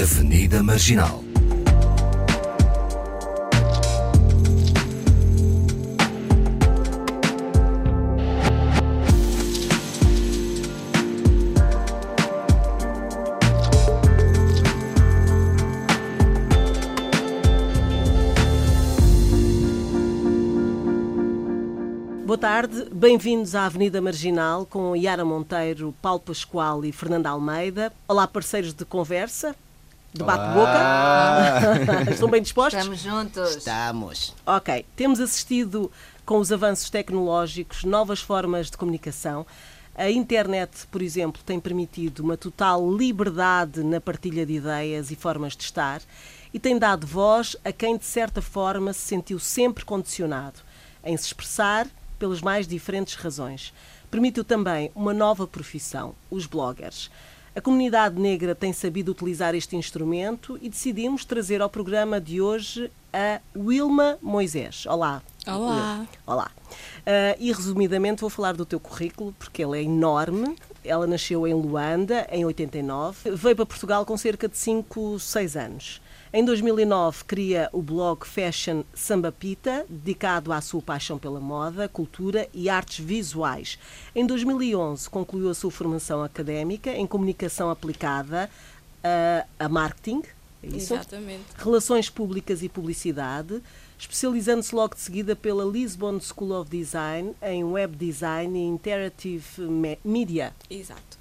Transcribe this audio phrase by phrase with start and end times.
[0.00, 1.24] Avenida Marginal.
[22.24, 27.92] Boa tarde, bem-vindos à Avenida Marginal com Yara Monteiro, Paulo Pascoal e Fernanda Almeida.
[28.06, 29.56] Olá, parceiros de conversa,
[30.12, 32.10] de bate-boca.
[32.10, 32.78] Estão bem dispostos?
[32.78, 33.56] Estamos juntos.
[33.56, 34.34] Estamos.
[34.46, 35.90] Ok, temos assistido
[36.24, 39.46] com os avanços tecnológicos, novas formas de comunicação.
[39.94, 45.56] A internet, por exemplo, tem permitido uma total liberdade na partilha de ideias e formas
[45.56, 46.00] de estar
[46.52, 50.60] e tem dado voz a quem, de certa forma, se sentiu sempre condicionado
[51.04, 51.86] em se expressar
[52.18, 53.72] pelas mais diferentes razões.
[54.10, 57.10] Permitiu também uma nova profissão, os bloggers.
[57.58, 62.88] A comunidade negra tem sabido utilizar este instrumento e decidimos trazer ao programa de hoje
[63.12, 64.86] a Wilma Moisés.
[64.86, 65.20] Olá.
[65.44, 66.06] Olá.
[66.24, 66.50] Olá.
[67.00, 70.54] Uh, e resumidamente vou falar do teu currículo, porque ele é enorme.
[70.84, 73.32] Ela nasceu em Luanda, em 89.
[73.32, 76.00] Veio para Portugal com cerca de 5, 6 anos.
[76.32, 82.68] Em 2009 cria o blog Fashion Sambapita, dedicado à sua paixão pela moda, cultura e
[82.68, 83.78] artes visuais.
[84.14, 88.50] Em 2011 concluiu a sua formação académica em comunicação aplicada
[89.02, 90.22] a, a marketing,
[90.62, 90.92] é isso?
[90.94, 91.44] Exatamente.
[91.56, 93.62] relações públicas e publicidade,
[93.98, 99.98] especializando-se logo de seguida pela Lisbon School of Design em web design e interactive me-
[100.04, 100.52] media.
[100.68, 101.16] Exato.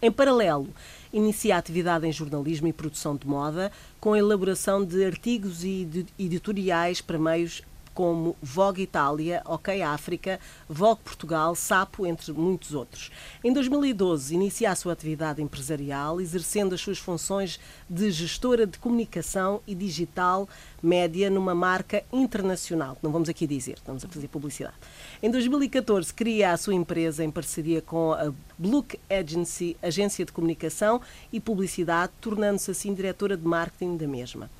[0.00, 0.68] Em paralelo,
[1.12, 6.06] inicia a atividade em jornalismo e produção de moda, com a elaboração de artigos e
[6.18, 7.62] editoriais para meios
[7.94, 13.10] como Vogue Itália, OK África, Vogue Portugal, Sapo, entre muitos outros.
[13.42, 19.60] Em 2012, inicia a sua atividade empresarial, exercendo as suas funções de gestora de comunicação
[19.66, 20.48] e digital
[20.82, 22.98] média numa marca internacional.
[23.02, 24.74] Não vamos aqui dizer, estamos a fazer publicidade.
[25.22, 31.00] Em 2014, cria a sua empresa em parceria com a Blook Agency, agência de comunicação
[31.32, 34.50] e publicidade, tornando-se assim diretora de marketing da mesma.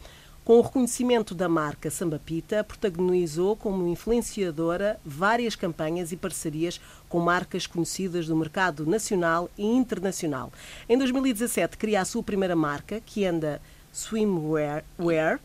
[0.44, 7.64] Com o reconhecimento da marca Sambapita, protagonizou como influenciadora várias campanhas e parcerias com marcas
[7.64, 10.53] conhecidas do mercado nacional e internacional.
[10.88, 15.38] Em 2017, cria a sua primeira marca, que anda Swimwear, Wear,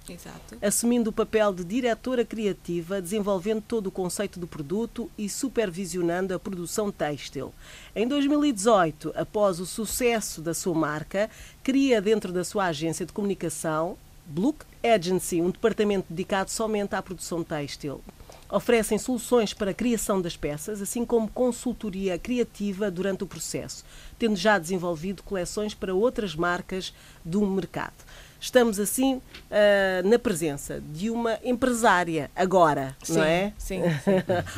[0.64, 6.40] assumindo o papel de diretora criativa, desenvolvendo todo o conceito do produto e supervisionando a
[6.40, 7.54] produção têxtil.
[7.96, 11.30] Em 2018, após o sucesso da sua marca,
[11.62, 13.96] cria dentro da sua agência de comunicação,
[14.30, 18.02] Blook Agency, um departamento dedicado somente à produção têxtil.
[18.50, 23.86] Oferecem soluções para a criação das peças, assim como consultoria criativa durante o processo,
[24.20, 26.94] tendo já desenvolvido coleções para outras marcas
[27.24, 27.96] do mercado.
[28.40, 29.20] Estamos assim
[29.52, 33.54] ah, na presença de uma empresária agora, não Sim, é?
[33.58, 33.82] sim,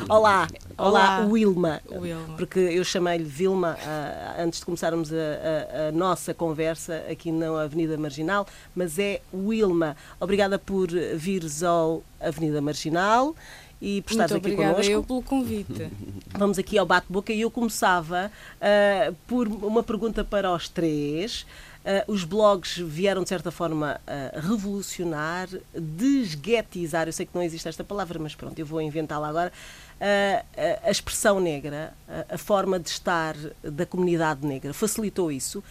[0.08, 0.46] olá,
[0.76, 1.80] olá, Olá, Wilma.
[1.90, 2.36] Wilma.
[2.36, 7.62] Porque eu chamei-lhe Vilma ah, antes de começarmos a, a- a nossa conversa aqui na
[7.62, 9.96] Avenida Marginal, mas é Wilma.
[10.20, 13.34] Obrigada por vires ao Avenida Marginal
[13.80, 14.92] e por Muito estares aqui obrigada connosco.
[14.92, 15.88] eu pelo convite.
[16.36, 18.30] Vamos aqui ao bate-boca e eu começava
[18.60, 21.46] ah, por uma pergunta para os três.
[21.84, 27.68] Ah, os blogs vieram, de certa forma, a revolucionar, desguetizar, eu sei que não existe
[27.68, 29.52] esta palavra, mas pronto, eu vou inventá-la agora,
[30.00, 30.44] ah,
[30.84, 31.94] a- expressão negra,
[32.28, 34.72] a, forma de estar da comunidade negra.
[34.74, 35.62] Facilitou isso?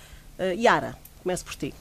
[0.58, 1.74] Yara, começo por ti.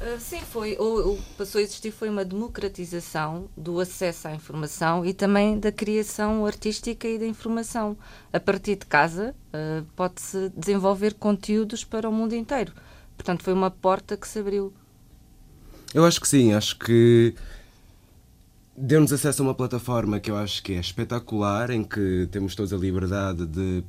[0.00, 0.76] Uh, sim, foi.
[0.78, 5.72] O, o passou a existir foi uma democratização do acesso à informação e também da
[5.72, 7.96] criação artística e da informação.
[8.32, 12.72] A partir de casa uh, pode-se desenvolver conteúdos para o mundo inteiro.
[13.18, 14.72] Portanto, foi uma porta que se abriu.
[15.92, 17.34] Eu acho que sim, acho que
[18.76, 22.72] deu-nos acesso a uma plataforma que eu acho que é espetacular, em que temos todos
[22.72, 23.82] a liberdade de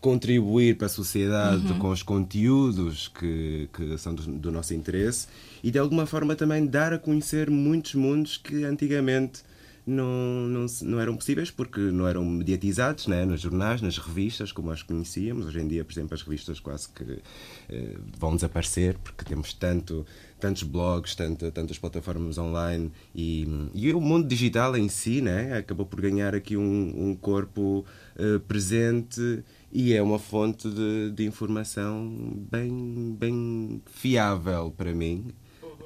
[0.00, 5.26] contribuir para a sociedade com os conteúdos que, que são do, do nosso interesse
[5.62, 9.42] e de alguma forma também dar a conhecer muitos mundos que antigamente
[9.86, 13.24] não, não, não eram possíveis porque não eram mediatizados né?
[13.24, 15.46] nos jornais, nas revistas, como as conhecíamos.
[15.46, 17.18] Hoje em dia, por exemplo, as revistas quase que
[17.68, 20.06] eh, vão desaparecer porque temos tanto,
[20.38, 25.58] tantos blogs, tanto, tantas plataformas online e, e o mundo digital em si né?
[25.58, 27.84] acabou por ganhar aqui um, um corpo
[28.16, 29.42] eh, presente
[29.72, 32.12] e é uma fonte de, de informação
[32.50, 35.28] bem, bem fiável para mim.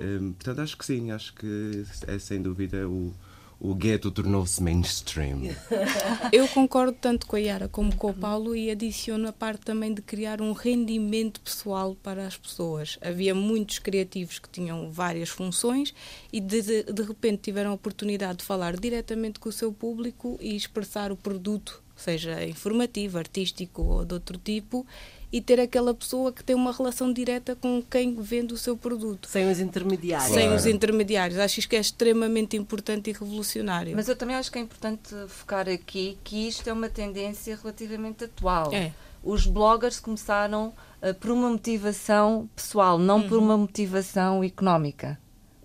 [0.00, 3.12] Eh, portanto, acho que sim, acho que é sem dúvida o,
[3.58, 5.54] o gueto tornou-se mainstream.
[6.32, 9.92] Eu concordo tanto com a Yara como com o Paulo e adiciono a parte também
[9.92, 12.98] de criar um rendimento pessoal para as pessoas.
[13.00, 15.94] Havia muitos criativos que tinham várias funções
[16.32, 20.54] e de, de repente tiveram a oportunidade de falar diretamente com o seu público e
[20.56, 24.86] expressar o produto, seja informativo, artístico ou de outro tipo,
[25.34, 29.28] e ter aquela pessoa que tem uma relação direta com quem vende o seu produto.
[29.28, 30.32] Sem os intermediários.
[30.32, 31.40] Sem os intermediários.
[31.40, 33.96] Acho que é extremamente importante e revolucionário.
[33.96, 38.22] Mas eu também acho que é importante focar aqui que isto é uma tendência relativamente
[38.22, 38.72] atual.
[38.72, 38.92] É.
[39.24, 40.72] Os bloggers começaram
[41.02, 43.28] uh, por uma motivação pessoal, não uhum.
[43.28, 45.18] por uma motivação económica.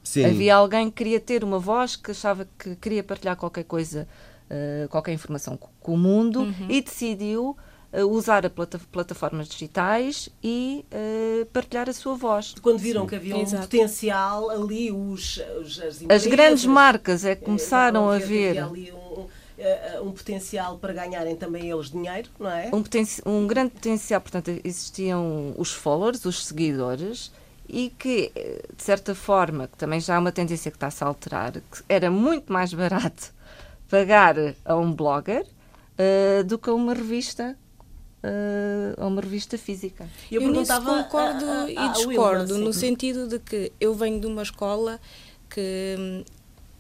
[0.04, 0.26] Sim.
[0.26, 4.08] Havia alguém que queria ter uma voz, que achava que queria partilhar qualquer coisa,
[4.50, 6.66] uh, qualquer informação com o mundo uhum.
[6.68, 7.69] e decidiu uh,
[8.08, 12.54] usar a plata plataformas digitais e uh, partilhar a sua voz.
[12.62, 13.08] Quando viram Sim.
[13.08, 13.64] que havia um Exato.
[13.64, 18.60] potencial ali, os, os as, empresas, as grandes marcas é que começaram a ver.
[18.60, 19.28] Ali um, uh,
[20.04, 22.70] um potencial para ganharem também eles dinheiro, não é?
[22.74, 22.84] Um,
[23.26, 27.32] um grande potencial, portanto, existiam os followers, os seguidores,
[27.68, 28.32] e que,
[28.76, 32.10] de certa forma, que também já é uma tendência que está-se a alterar, que era
[32.10, 33.32] muito mais barato
[33.90, 37.58] pagar a um blogger uh, do que a uma revista
[38.24, 40.08] uh, a uma revista física.
[40.32, 43.94] Eu, eu nisso concordo a, a, a, e discordo, Wilma, no sentido de que eu
[43.94, 45.00] venho de uma escola
[45.50, 46.24] que hum,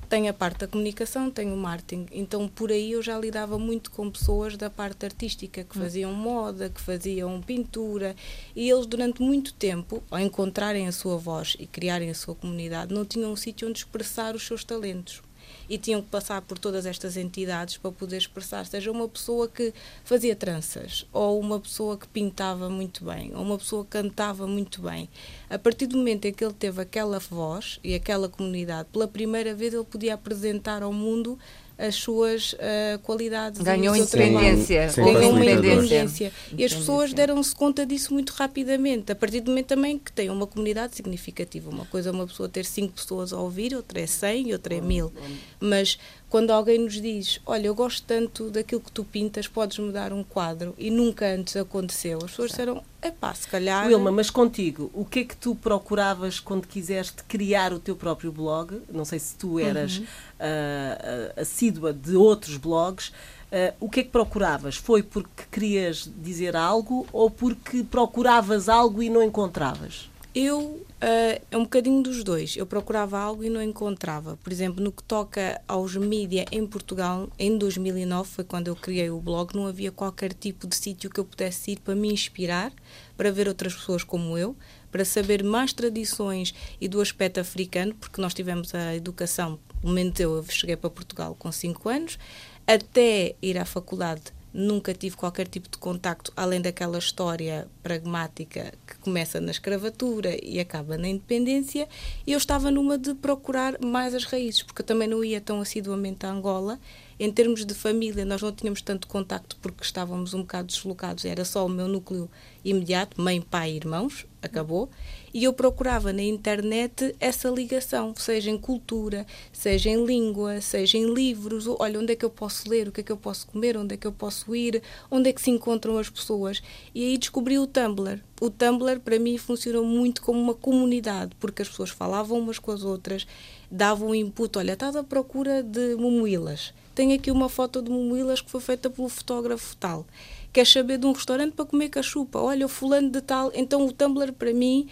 [0.07, 2.07] tem a parte da comunicação, tem o marketing.
[2.11, 5.81] Então, por aí eu já lidava muito com pessoas da parte artística, que hum.
[5.81, 8.15] faziam moda, que faziam pintura,
[8.55, 12.93] e eles, durante muito tempo, ao encontrarem a sua voz e criarem a sua comunidade,
[12.93, 15.21] não tinham um sítio onde expressar os seus talentos
[15.69, 19.73] e tinham que passar por todas estas entidades para poder expressar, seja uma pessoa que
[20.03, 24.81] fazia tranças, ou uma pessoa que pintava muito bem, ou uma pessoa que cantava muito
[24.81, 25.07] bem.
[25.49, 29.53] A partir do momento em que ele teve aquela voz e aquela comunidade, pela primeira
[29.53, 31.37] vez ele podia apresentar ao mundo
[31.79, 33.61] as suas uh, qualidades.
[33.61, 34.91] Ganhou independência.
[34.95, 36.31] Ganhou uma independência.
[36.55, 40.29] E as pessoas deram-se conta disso muito rapidamente, a partir do momento também que tem
[40.29, 41.69] uma comunidade significativa.
[41.69, 44.81] Uma coisa é uma pessoa ter cinco pessoas a ouvir, outra é cem, outra é
[44.81, 45.13] mil.
[45.59, 45.97] Mas
[46.29, 50.13] quando alguém nos diz, olha, eu gosto tanto daquilo que tu pintas, podes me dar
[50.13, 53.87] um quadro, e nunca antes aconteceu, as pessoas disseram, é pá, se calhar...
[53.87, 58.31] Wilma, mas contigo, o que é que tu procuravas quando quiseste criar o teu próprio
[58.31, 58.79] blog?
[58.91, 60.03] Não sei se tu eras uhum.
[60.03, 63.11] uh, assídua de outros blogs,
[63.49, 64.75] Uh, o que é que procuravas?
[64.75, 70.07] Foi porque querias dizer algo ou porque procuravas algo e não encontravas?
[70.35, 72.55] Eu, uh, é um bocadinho dos dois.
[72.55, 74.37] Eu procurava algo e não encontrava.
[74.37, 79.09] Por exemplo, no que toca aos mídia em Portugal, em 2009, foi quando eu criei
[79.09, 82.71] o blog, não havia qualquer tipo de sítio que eu pudesse ir para me inspirar,
[83.17, 84.55] para ver outras pessoas como eu,
[84.91, 90.19] para saber mais tradições e do aspecto africano, porque nós tivemos a educação, no momento
[90.19, 92.19] eu cheguei para Portugal com 5 anos,
[92.65, 98.97] até ir à faculdade nunca tive qualquer tipo de contacto além daquela história pragmática que
[98.97, 101.87] começa na escravatura e acaba na independência
[102.25, 106.25] eu estava numa de procurar mais as raízes porque eu também não ia tão assiduamente
[106.25, 106.79] a Angola.
[107.19, 111.43] Em termos de família nós não tínhamos tanto contacto porque estávamos um bocado deslocados era
[111.43, 112.29] só o meu núcleo
[112.63, 114.89] imediato mãe pai e irmãos acabou
[115.33, 121.13] e eu procurava na internet essa ligação, seja em cultura, seja em língua, seja em
[121.13, 121.67] livros.
[121.67, 122.87] Olha, onde é que eu posso ler?
[122.87, 123.77] O que é que eu posso comer?
[123.77, 124.81] Onde é que eu posso ir?
[125.09, 126.61] Onde é que se encontram as pessoas?
[126.93, 128.21] E aí descobri o Tumblr.
[128.41, 132.71] O Tumblr, para mim, funcionou muito como uma comunidade, porque as pessoas falavam umas com
[132.71, 133.27] as outras,
[133.69, 134.57] davam um input.
[134.57, 136.73] Olha, estás à procura de momuilas.
[136.95, 140.05] Tenho aqui uma foto de momuilas que foi feita pelo fotógrafo tal.
[140.51, 142.39] Queres saber de um restaurante para comer cachupa?
[142.39, 143.51] Olha, o fulano de tal.
[143.53, 144.89] Então, o Tumblr, para mim,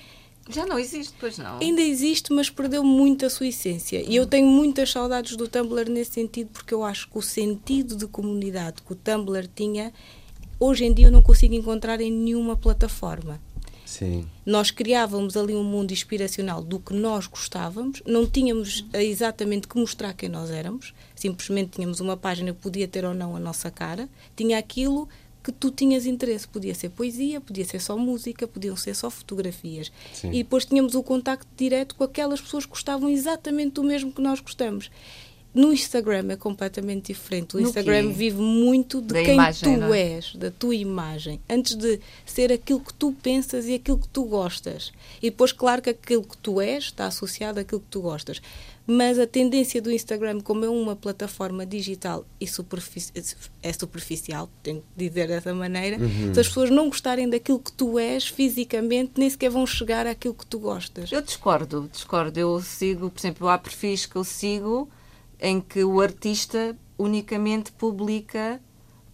[0.49, 1.59] já não existe, pois não?
[1.59, 4.01] Ainda existe, mas perdeu muito a sua essência.
[4.01, 7.95] E eu tenho muitas saudades do Tumblr nesse sentido, porque eu acho que o sentido
[7.95, 9.93] de comunidade que o Tumblr tinha,
[10.59, 13.39] hoje em dia eu não consigo encontrar em nenhuma plataforma.
[13.87, 14.27] Sim.
[14.45, 20.13] Nós criávamos ali um mundo inspiracional do que nós gostávamos, não tínhamos exatamente que mostrar
[20.13, 24.09] quem nós éramos, simplesmente tínhamos uma página que podia ter ou não a nossa cara,
[24.35, 25.07] tinha aquilo
[25.47, 26.45] que tu tinhas interesse.
[26.45, 29.89] Podia ser poesia, podia ser só música, podiam ser só fotografias.
[30.13, 30.31] Sim.
[30.31, 34.21] E depois tínhamos o contacto direto com aquelas pessoas que gostavam exatamente do mesmo que
[34.21, 34.91] nós gostamos.
[35.53, 37.55] No Instagram é completamente diferente.
[37.55, 38.13] O no Instagram quê?
[38.13, 40.01] vive muito de da quem imagem, tu é?
[40.01, 44.25] és, da tua imagem, antes de ser aquilo que tu pensas e aquilo que tu
[44.25, 44.91] gostas.
[45.21, 48.41] E depois, claro que aquilo que tu és está associado àquilo que tu gostas
[48.89, 53.11] mas a tendência do Instagram, como é uma plataforma digital e superfici
[53.61, 56.33] é superficial, tenho que dizer dessa maneira, uhum.
[56.33, 60.33] se as pessoas não gostarem daquilo que tu és fisicamente, nem sequer vão chegar àquilo
[60.33, 61.11] que tu gostas.
[61.11, 62.39] Eu discordo, discordo.
[62.39, 64.89] Eu sigo, por exemplo, há perfis que eu sigo
[65.37, 68.61] em que o artista unicamente publica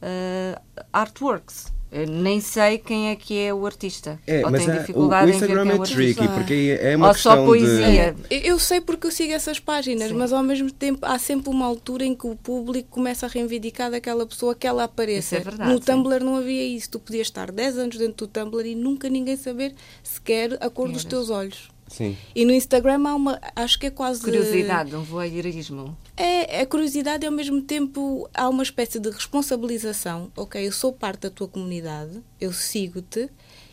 [0.03, 1.72] uh, artworks.
[1.93, 4.19] Eu nem sei quem é que é o artista.
[4.25, 6.19] É, ou mas tem há- dificuldade o em ver quem Instagram é é o tricky,
[6.21, 6.27] artista.
[6.33, 8.15] porque é uma Ou só questão poesia.
[8.29, 8.47] de...
[8.47, 10.15] Eu- sei porque eu sigo essas páginas, Sim.
[10.15, 13.91] mas ao mesmo tempo há sempre uma altura em que o público começa a reivindicar
[13.91, 15.35] daquela pessoa que ela apareça.
[15.35, 15.83] Isso é verdade, no sim.
[15.85, 16.89] Tumblr não havia isso.
[16.89, 20.91] Tu podias estar 10 anos dentro do Tumblr e nunca ninguém saber sequer a cor
[20.91, 21.69] dos teus olhos.
[21.93, 22.17] Sim.
[22.33, 25.95] E no Instagram há uma, acho que é quase Curiosidade, um voyeurismo.
[26.17, 30.31] É, é curiosidade e ao mesmo tempo há uma espécie de responsabilização.
[30.35, 33.29] Ok, eu sou parte da tua comunidade, eu sigo-te,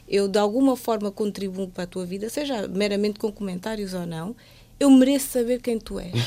[0.07, 4.37] eu de alguma forma contribuo para a tua vida, seja meramente com comentários ou não.
[4.81, 6.11] Eu mereço saber quem tu és.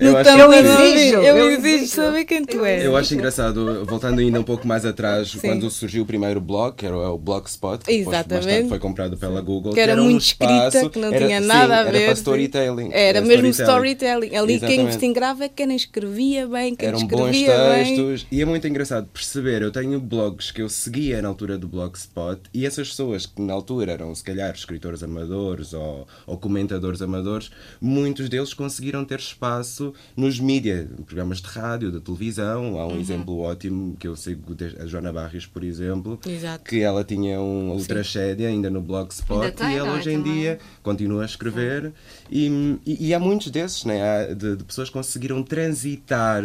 [0.00, 2.82] Eu acho- Eu exijo, eu eu exijo saber quem tu és.
[2.84, 5.38] Eu acho engraçado, voltando ainda um pouco mais atrás, Sim.
[5.40, 8.68] quando surgiu o primeiro blog, que era o Blogspot, que Exatamente.
[8.68, 11.46] foi comprado pela Google, que era um muito escrita, espaço- que não era- tinha sim,
[11.46, 11.88] nada a ver.
[11.96, 12.20] Era para sim.
[12.20, 12.88] storytelling.
[12.92, 14.34] Era mesmo storytelling.
[14.36, 14.98] Ali quem Exatamente.
[15.00, 17.84] se engrava é quem escrevia bem, quem Eram bons escrevia bem.
[17.96, 19.62] textos e é muito engraçado perceber.
[19.62, 23.52] Eu tenho blogs que eu seguia na altura do Blogspot e essas pessoas que na
[23.52, 27.50] altura eram, se calhar, escritores amadores ou, ou comentadores amadores,
[27.80, 32.78] muitos deles conseguiram ter espaço nos mídias, programas de rádio, da televisão.
[32.78, 33.00] Há um Uhum.
[33.00, 36.64] exemplo ótimo que eu sigo, a Joana Barrios, por exemplo, Exato.
[36.64, 39.92] que ela tinha um ultrashédia ainda no Blogspot tem, e ela é?
[39.98, 40.32] hoje em Também.
[40.34, 41.92] dia continua a escrever
[42.30, 42.46] e,
[42.86, 44.34] e- e há muitos desses, né?
[44.34, 46.42] De, de pessoas que conseguiram transitar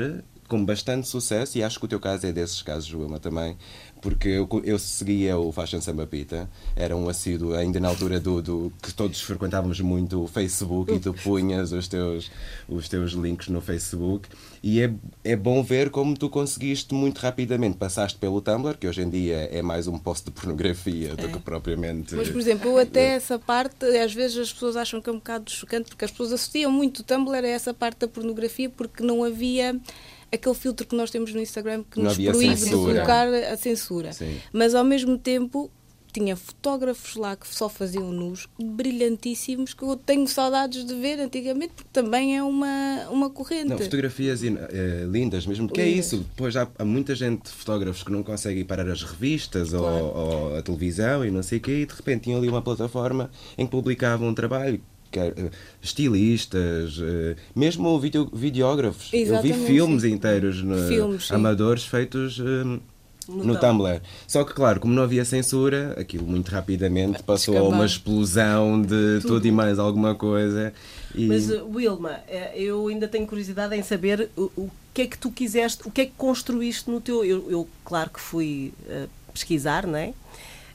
[0.51, 3.55] com bastante sucesso e acho que o teu caso é desses casos, Joelma, também
[4.01, 8.41] porque eu, eu seguia o Fashion Samba Pita era um assíduo ainda na altura do,
[8.41, 12.29] do que todos frequentávamos muito o Facebook e tu punhas os teus,
[12.67, 14.27] os teus links no Facebook
[14.61, 14.93] e é,
[15.23, 19.47] é bom ver como tu conseguiste muito rapidamente, passaste pelo Tumblr que hoje em dia
[19.53, 21.31] é mais um post de pornografia do É.
[21.31, 25.09] que propriamente Mas, por exemplo, eu até essa parte, às vezes as pessoas acham que
[25.09, 28.07] é um bocado chocante, porque as pessoas associam muito o Tumblr a essa parte da
[28.09, 29.79] pornografia, porque não havia
[30.31, 32.67] aquele filtro que nós temos no Instagram que Não nos proíbe censura.
[32.67, 34.13] de colocar a censura.
[34.13, 34.37] Sim.
[34.53, 35.69] Mas, ao mesmo tempo,
[36.13, 41.73] tinha fotógrafos lá que só faziam nus brilhantíssimos que eu tenho saudades de ver antigamente,
[41.73, 43.69] porque também é uma, uma corrente.
[43.69, 46.05] Não, fotografias eh, lindas mesmo, que é Lindas.
[46.07, 46.17] isso.
[46.17, 50.61] Depois há, há muita gente, fotógrafos, que não conseguem parar as revistas ou, ou a
[50.61, 53.71] televisão e não sei o quê, e de repente tinham ali uma plataforma em que
[53.71, 54.81] publicavam um trabalho.
[55.19, 55.49] Eh,
[55.81, 59.05] estilistas, eh, mesmo video, videógrafos.
[59.13, 62.79] Eu vi Exatamente, filmes inteiros no- Filmes, amadores feitos eh,
[63.27, 64.01] no, Tumblr.
[64.27, 69.19] Só que, claro, como não havia censura, aquilo muito rapidamente passou a uma explosão de
[69.21, 70.73] tudo e mais alguma coisa.
[71.13, 71.27] E...
[71.27, 72.19] Mas, uh, Wilma,
[72.55, 76.01] eu ainda tenho curiosidade em saber o, o que é que tu quiseste, o que
[76.01, 77.23] é que construíste no teu.
[77.23, 80.13] Eu, eu, claro que fui eh, pesquisar, não é?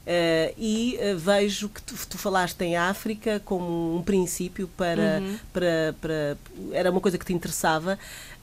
[0.06, 5.38] Eh, e eh, vejo que tu, tu falaste em África como um princípio para, Uhum.
[5.52, 6.38] para, para.
[6.72, 7.98] Era uma coisa que te interessava,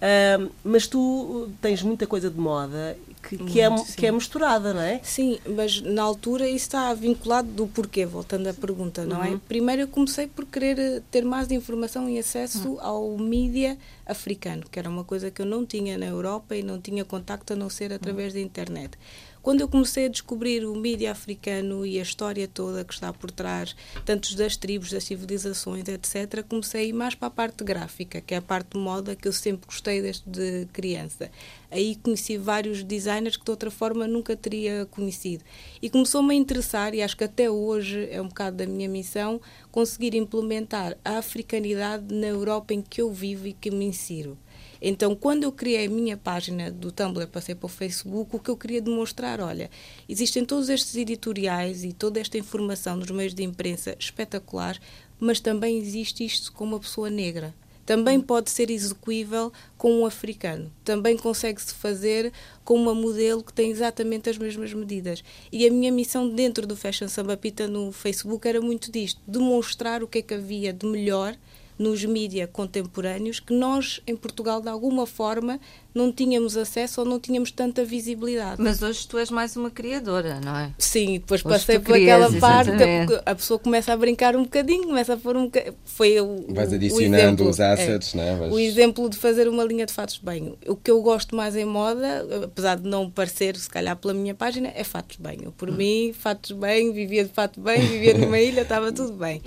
[0.05, 4.74] Ah, mas tu tens muita coisa de moda que, que, é, Muito, que é misturada,
[4.74, 5.00] não é?
[5.01, 9.39] Sim, mas na altura isso está vinculado do porquê, voltando à pergunta, não é?
[9.48, 14.77] Primeiro eu comecei por querer eh, ter mais informação e acesso ao mídia africano, que
[14.77, 17.70] era uma coisa que eu não tinha na Europa e não tinha contacto a não
[17.70, 18.98] ser através da internet.
[19.44, 23.30] Quando eu comecei a descobrir o mídia africano e a história toda que está por
[23.30, 28.22] trás, tanto das tribos, das civilizações, etc., comecei a ir mais para a parte gráfica,
[28.22, 31.30] que é a parte de moda que eu sempre gostei desde criança.
[31.70, 35.44] Aí conheci vários designers que de outra forma nunca teria conhecido.
[35.82, 39.42] E começou-me a interessar, e acho que até hoje é um bocado da minha missão,
[39.74, 44.38] conseguir implementar a africanidade na Europa em que eu vivo e que me insiro.
[44.86, 48.50] Então, quando eu criei a minha página do Tumblr, passei para o Facebook, o que
[48.50, 49.72] eu queria demonstrar, olha,
[50.10, 54.78] existem todos estes editoriais e toda esta informação nos meios de imprensa espetacular,
[55.18, 57.56] mas também existe isto com uma pessoa negra.
[57.86, 60.70] Também pode ser execuível com um africano.
[60.84, 62.34] Também consegue-se fazer
[62.66, 65.24] com uma modelo que tem exatamente as mesmas medidas.
[65.50, 70.04] E a minha missão dentro do Fashion Samba Pita no Facebook era muito disto, demonstrar
[70.04, 71.38] o que é que havia de melhor
[71.77, 75.60] nos mídias contemporâneos que nós, em Portugal, de alguma forma,
[75.94, 78.62] não tínhamos acesso ou não tínhamos tanta visibilidade.
[78.62, 80.72] Mas hoje tu és mais uma criadora, não é?
[80.78, 82.72] Sim, depois Hoje passei por crias, aquela parte
[83.08, 85.76] porque a pessoa começa a brincar um bocadinho, começa a pôr um bocadinho.
[85.86, 88.36] Foi o, Vais o- o adicionando exemplo, os assets, né?
[88.36, 90.58] Vais- O exemplo de fazer uma linha de fatos de banho.
[90.68, 94.34] O que eu gosto mais em moda, apesar de não parecer, se calhar, pela minha
[94.34, 95.52] página, é fatos de banho.
[95.58, 99.14] Por mim, fatos de banho, vivia de fato de banho, vivia numa ilha, estava tudo
[99.14, 99.42] bem.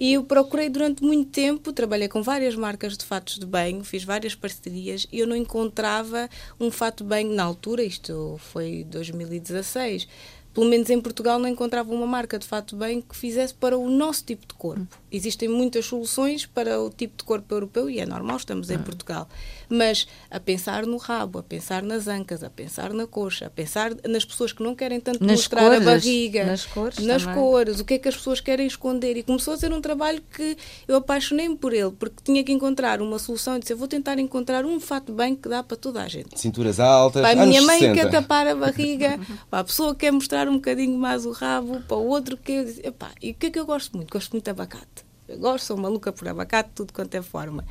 [0.00, 4.04] E eu procurei durante muito tempo, trabalhei com várias marcas de fatos de banho, fiz
[4.04, 10.08] várias parcerias e eu não encontrava um fato banho na altura, isto foi 2016,
[10.54, 13.90] pelo menos em Portugal, não encontrava uma marca de fato bem que fizesse para o
[13.90, 14.86] nosso tipo de corpo.
[15.14, 19.28] Existem muitas soluções para o tipo de corpo europeu e é normal, estamos em Portugal.
[19.68, 23.92] Mas a pensar no rabo, a pensar nas ancas, a pensar na coxa, a pensar
[24.08, 27.78] nas pessoas que não querem tanto Nas mostrar cores, a barriga, nas cores nas cores,
[27.78, 29.16] o que é que as pessoas querem esconder.
[29.16, 30.56] E começou a ser um trabalho que
[30.88, 34.18] eu apaixonei-me por ele, porque tinha que encontrar uma solução e disse: eu vou tentar
[34.18, 36.40] encontrar um fato bem que dá para toda a gente.
[36.40, 37.94] Cinturas altas, Para a anos minha mãe 60.
[37.94, 41.80] quer tapar a barriga, para a pessoa que quer mostrar um bocadinho mais o rabo,
[41.82, 44.10] para o outro que quer dizer, epá, e o que é que eu gosto muito?
[44.10, 45.03] Gosto muito de abacate.
[45.34, 47.64] Gosto, sou maluca por abacate, tudo quanto é forma.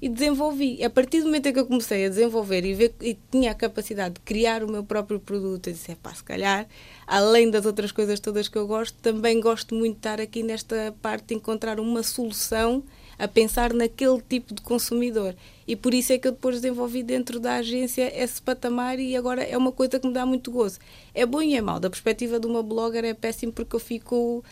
[0.00, 0.82] E desenvolvi.
[0.84, 3.54] A partir do momento em que eu comecei a desenvolver e ver e tinha a
[3.54, 6.68] capacidade de criar o meu próprio produto, eu disse, pá, se calhar,
[7.06, 10.94] além das outras coisas todas que eu gosto, também gosto muito de estar aqui nesta
[11.02, 12.84] parte de encontrar uma solução
[13.18, 15.34] a pensar naquele tipo de consumidor.
[15.66, 19.42] E por isso é que eu depois desenvolvi dentro da agência esse patamar e agora
[19.42, 20.78] é uma coisa que me dá muito gozo.
[21.12, 21.80] É bom e é mau.
[21.80, 24.44] Da perspectiva de uma blogger é péssimo porque eu fico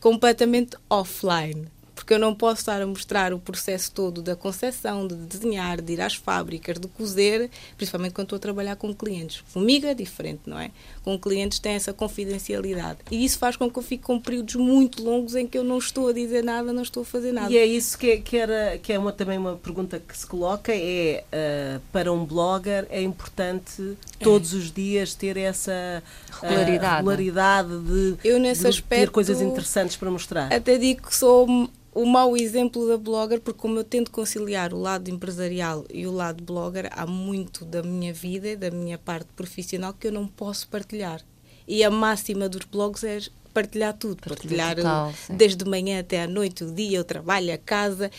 [0.00, 1.66] completamente offline.
[1.94, 5.92] Porque eu não posso estar a mostrar o processo todo da concepção, de desenhar, de
[5.92, 9.42] ir às fábricas, de cozer, principalmente quando estou a trabalhar com clientes.
[9.52, 10.70] Comigo é diferente, não é?
[11.04, 12.98] Com clientes tem essa confidencialidade.
[13.10, 15.78] E isso faz com que eu fique com períodos muito longos em que eu não
[15.78, 17.52] estou a dizer nada, não estou a fazer nada.
[17.52, 20.26] E é isso que, é- que era, que é uma, também uma pergunta que se
[20.26, 26.02] coloca, é ah, para um blogger é importante todos os dias ter essa
[26.40, 26.96] ah, Regularidade.
[26.96, 30.52] regularidade de, Eu, nesse de ter aspecto, coisas interessantes para mostrar.
[30.52, 34.78] Até digo que sou o mau exemplo da blogger, porque como eu tento conciliar o
[34.80, 39.28] lado empresarial e o lado blogger, há muito da minha vida e da minha parte
[39.36, 41.20] profissional que eu não posso partilhar.
[41.68, 43.20] E a máxima dos blogs é
[43.54, 45.36] partilhar tudo, Partilha partilhar total, o- sim.
[45.36, 48.10] desde de manhã até à noite, o dia, o trabalho, a casa.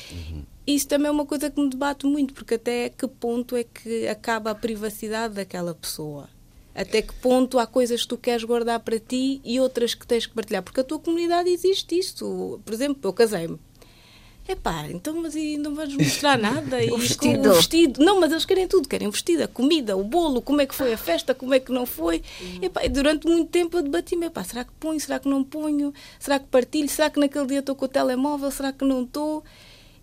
[0.65, 4.07] Isso também é uma coisa que me debate muito, porque até que ponto é que
[4.07, 6.29] acaba a privacidade daquela pessoa?
[6.75, 10.25] Até que ponto há coisas que tu queres guardar para ti e outras que tens
[10.25, 10.63] que partilhar?
[10.63, 12.59] Porque a tua comunidade existe isso.
[12.65, 13.59] Por exemplo, eu casei-me.
[14.47, 16.83] Epá, então, mas e não vais mostrar nada?
[16.83, 17.49] E com vestido.
[17.49, 18.03] o vestido.
[18.03, 18.89] Não, mas eles querem tudo.
[18.89, 21.59] Querem o vestido, a comida, o bolo, como é que foi a festa, como é
[21.59, 22.21] que não foi.
[22.61, 24.25] Epá, e durante muito tempo eu debati-me.
[24.25, 25.93] Epá, será que ponho, será que não ponho?
[26.19, 26.89] Será que partilho?
[26.89, 28.51] Será que naquele dia estou com o telemóvel?
[28.51, 29.43] Será que não estou?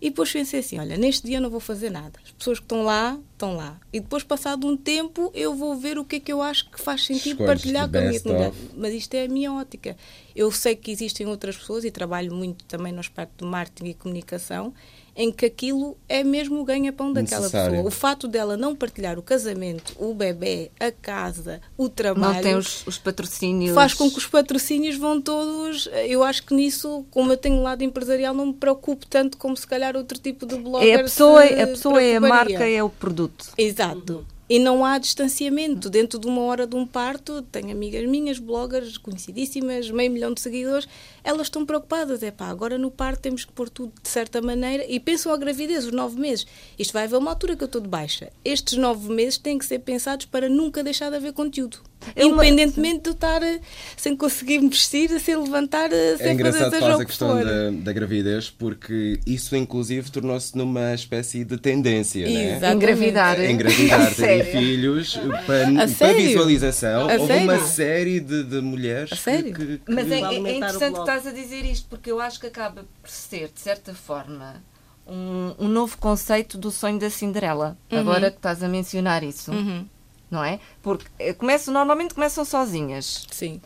[0.01, 2.19] E depois pensei assim, olha, neste dia não vou fazer nada.
[2.25, 3.79] As pessoas que estão lá, estão lá.
[3.91, 6.79] E depois, passado um tempo, eu vou ver o que é que eu acho que
[6.79, 8.55] faz sentido Escolhes partilhar the com a minha comunidade.
[8.55, 8.69] of.
[8.77, 9.97] Mas isto é a minha ótica.
[10.35, 13.93] Eu sei que existem outras pessoas e trabalho muito também no aspecto de marketing e
[13.93, 14.73] comunicação,
[15.13, 17.71] em que aquilo é mesmo o ganha-pão daquela Necessário.
[17.71, 17.87] pessoa.
[17.89, 22.55] O fato dela não partilhar o casamento, o bebê, a casa, o trabalho Não tem
[22.55, 23.75] os, os patrocínios.
[23.75, 25.89] faz com que os patrocínios vão todos.
[26.07, 29.57] Eu acho que nisso, como eu tenho um lado empresarial, não me preocupo tanto como
[29.57, 30.87] se calhar outro tipo de blogger.
[30.87, 33.30] É a pessoa, a pessoa é a marca, é o produto.
[33.57, 34.25] Exato.
[34.49, 35.89] E não há distanciamento.
[35.89, 40.41] Dentro de uma hora de um parto, tenho amigas minhas, bloggers, conhecidíssimas, meio milhão de
[40.41, 40.87] seguidores,
[41.23, 42.21] elas estão preocupadas.
[42.21, 45.37] É pá, agora no parto temos que pôr tudo de certa maneira e pensam a
[45.37, 46.45] gravidez, os nove meses.
[46.77, 48.29] Isto vai haver uma altura que eu estou de baixa.
[48.43, 51.90] Estes nove meses têm que ser pensados para nunca deixar de haver conteúdo.
[52.15, 53.59] É uma- Independentemente de eu estar eh,
[53.95, 57.35] sem conseguir me vestir, sem levantar, eh, sem É engraçado fazer faz a que questão
[57.43, 62.57] da, da gravidez, porque isso inclusive tornou-se numa espécie de tendência, né?
[62.57, 62.75] Exatamente.
[62.75, 63.39] Engravidar.
[63.43, 64.45] Engravidar, ter Sério?
[64.51, 66.21] filhos, para, para sério?
[66.27, 67.09] visualização.
[67.09, 67.67] A Houve uma sério?
[67.67, 69.53] série de, de mulheres A sério?
[69.53, 72.19] que, que- Mas é, Para é- é interessante que estás a dizer isto, porque eu
[72.19, 74.63] acho que acaba por ser, de certa forma,
[75.07, 77.77] um, um novo conceito do sonho da Cinderela.
[77.91, 79.85] Agora que estás a mencionar isso, Uhum.
[80.31, 80.59] Não é?
[80.81, 83.27] Porque eh, começam, normalmente começam sozinhas.
[83.31, 83.61] Sim.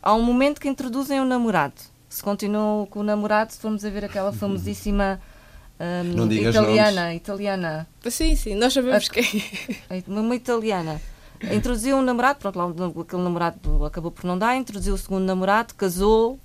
[0.00, 1.74] Há um momento que introduzem o namorado.
[2.08, 5.20] Se continuam com o namorado, se formos a ver aquela famosíssima
[5.80, 9.44] hum, Não digas italiana, italiana, Sim, sim, nós sabemos A- quem
[9.90, 10.02] é.
[10.06, 11.02] uma, uma italiana.
[11.52, 12.64] Introduziu um namorado, pronto, lá
[13.02, 16.38] aquele namorado acabou por não dar, introduziu o segundo namorado, casou,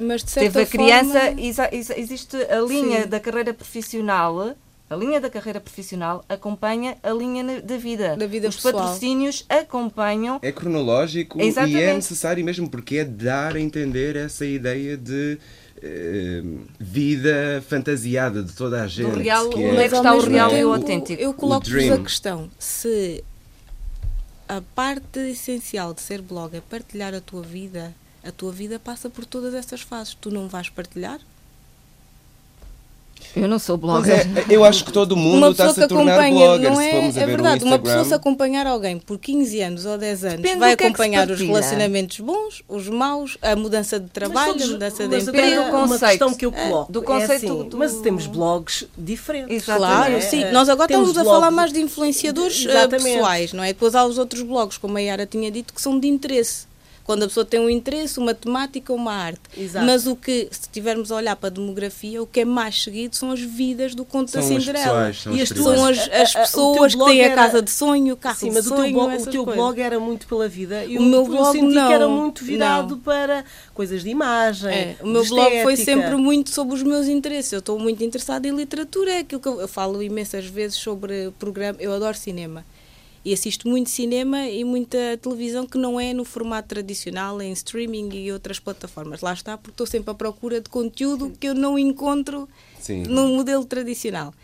[0.00, 1.40] Mas de certa teve a criança, forma,
[1.96, 3.08] existe a linha Sim.
[3.08, 4.54] da carreira profissional,
[4.94, 8.16] a linha da carreira profissional acompanha a linha da vida.
[8.16, 8.74] Da vida Os pessoal.
[8.74, 10.38] patrocínios acompanham.
[10.42, 11.82] é cronológico e Exatamente.
[11.82, 15.38] é necessário mesmo, porque é dar a entender essa ideia de
[15.82, 16.42] eh,
[16.80, 19.18] vida fantasiada de toda a gente.
[19.18, 21.20] real- que onde é- é Mas que está o real e o autêntico?
[21.20, 23.22] Eu coloco-vos a questão: se
[24.48, 29.10] a parte essencial de ser blog é partilhar a tua vida, a tua vida passa
[29.10, 30.14] por todas essas fases.
[30.14, 31.18] Tu não vais partilhar?
[33.36, 34.26] Eu não sou Mas blogger.
[34.38, 36.70] é, eu acho que todo mundo uma pessoa está-se que a tornar acompanha, blogger.
[36.70, 36.98] não se é?
[37.06, 40.60] É ver verdade, uma pessoa se acompanhar alguém por 15 anos ou 10 anos Depende
[40.60, 41.46] vai é acompanhar os partilha.
[41.48, 45.36] relacionamentos bons, os maus, a mudança de trabalho, todos- a mudança de mas emprego.
[45.36, 46.10] Depende do agora, uma conceito.
[46.10, 49.56] questão que eu É, coloco do é conceito assim, do- mas temos blogs diferentes.
[49.56, 49.92] Exatamente.
[49.94, 50.20] Claro, é?
[50.20, 50.42] sim.
[50.44, 53.10] Eh, Nós agora temos estamos a falar mais de influenciadores eh, Exatamente.
[53.14, 53.68] pessoais, não é?
[53.68, 56.66] Depois há os outros blogs, como a Yara tinha dito, que são de interesse.
[57.04, 59.40] Quando a pessoa tem um interesse, uma temática, uma arte.
[59.56, 59.84] Exato.
[59.84, 63.14] Mas o que, se estivermos a olhar para a demografia, o que é mais seguido
[63.14, 64.84] são as vidas do conto São da as Cinderela.
[65.08, 67.60] pessoas, são E as São as, a- a- as pessoas que têm a era- casa
[67.60, 70.00] de sonho, o carro Sim, de mas o sonho, teu, blog, o teu blog era
[70.00, 70.82] muito pela vida.
[70.86, 71.86] e O meu eu blog senti não.
[71.88, 73.02] que era muito virado Não.
[73.02, 74.70] para coisas de imagem.
[74.72, 77.52] É, o meu de blog foi sempre muito sobre os meus interesses.
[77.52, 81.30] Eu estou muito interessada em literatura, é aquilo que eu, eu falo imensas vezes sobre
[81.38, 81.76] programa.
[81.78, 82.64] Eu adoro cinema.
[83.24, 88.10] E assisto muito cinema e muita televisão que não é no formato tradicional, em streaming
[88.12, 89.22] e outras plataformas.
[89.22, 92.46] Lá está, porque estou sempre à procura de conteúdo que eu não encontro
[92.78, 93.04] Sim.
[93.04, 94.34] no modelo tradicional.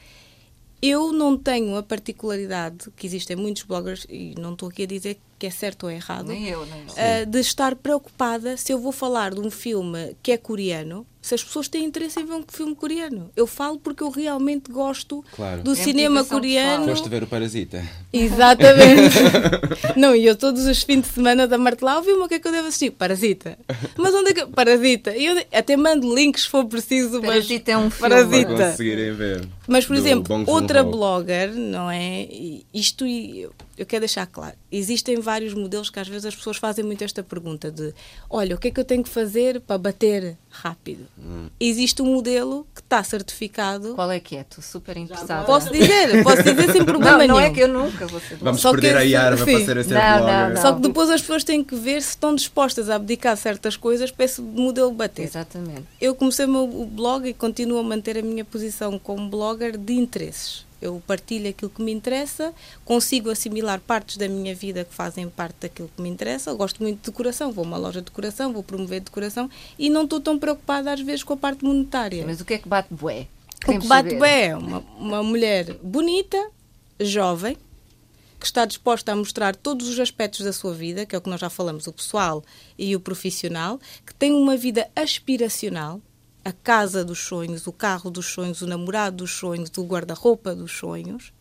[0.80, 5.18] Eu não tenho a particularidade que existem muitos bloggers, e não estou aqui a dizer
[5.40, 6.94] que é certo ou errado, Nem eu, nem eu.
[6.96, 11.34] ah, de estar preocupada se eu vou falar de um filme que é coreano, se
[11.34, 13.30] as pessoas têm interesse em ver um filme coreano.
[13.36, 15.62] Eu falo porque eu realmente gosto Claro.
[15.62, 16.84] do É cinema coreano.
[16.86, 17.82] Foste ver o Parasita.
[18.12, 19.16] Exatamente.
[19.96, 22.48] não, e eu todos os fins de semana da martelar, ouvi uma que é que
[22.48, 22.90] eu devo assistir?
[22.92, 23.58] Parasita.
[23.96, 24.46] Mas onde é que.
[24.46, 25.14] Parasita.
[25.16, 27.18] E eu até mando links se for preciso.
[27.20, 28.14] mas- Parasita é um filme.
[28.14, 28.54] Parasita.
[28.54, 29.48] Para conseguirem ver.
[29.68, 32.26] Mas, por exemplo, outra blogger, não é?
[32.72, 33.46] Isto e
[33.80, 34.54] eu, quero deixar claro.
[34.70, 37.92] Existem vários modelos que às vezes as pessoas fazem muito esta pergunta de
[38.28, 41.06] olha, o que é que eu tenho que fazer para bater rápido?
[41.18, 41.48] Hum.
[41.58, 43.94] Existe um modelo que está certificado.
[43.94, 44.40] Qual é que é?
[44.42, 45.44] Estou super interessada.
[45.44, 47.50] Posso dizer, posso dizer sem problema Não, não nenhum.
[47.50, 49.52] é que eu nunca vou ser Vamos Só perder que- a arma sim.
[49.52, 50.62] para ser a ser Não, não, não.
[50.62, 54.10] Só que depois as pessoas têm que ver se estão dispostas a abdicar certas coisas
[54.10, 55.22] para esse modelo bater.
[55.24, 55.84] Exatamente.
[56.00, 59.94] Eu comecei o meu blog e continuo a manter a minha posição como blogger de
[59.94, 60.68] interesses.
[60.80, 65.56] Eu partilho aquilo que me interessa, consigo assimilar partes da minha vida que fazem parte
[65.60, 66.50] daquilo que me interessa.
[66.50, 69.90] Eu gosto muito de decoração, vou a uma loja de decoração, vou promover decoração e
[69.90, 72.24] não estou tão preocupada às vezes com a parte monetária.
[72.26, 73.26] Mas o que é que bate bué?
[73.56, 74.20] O Queremos que bate saber.
[74.20, 76.50] bem é uma, uma mulher bonita,
[76.98, 77.56] jovem,
[78.38, 81.28] que está disposta a mostrar todos os aspectos da sua vida, que é o que
[81.28, 82.42] nós já falamos, o pessoal
[82.78, 86.00] e o profissional, que tem uma vida aspiracional,
[86.44, 90.72] a casa dos sonhos, o carro dos sonhos, o namorado dos sonhos, o guarda-roupa dos
[90.72, 91.32] sonhos,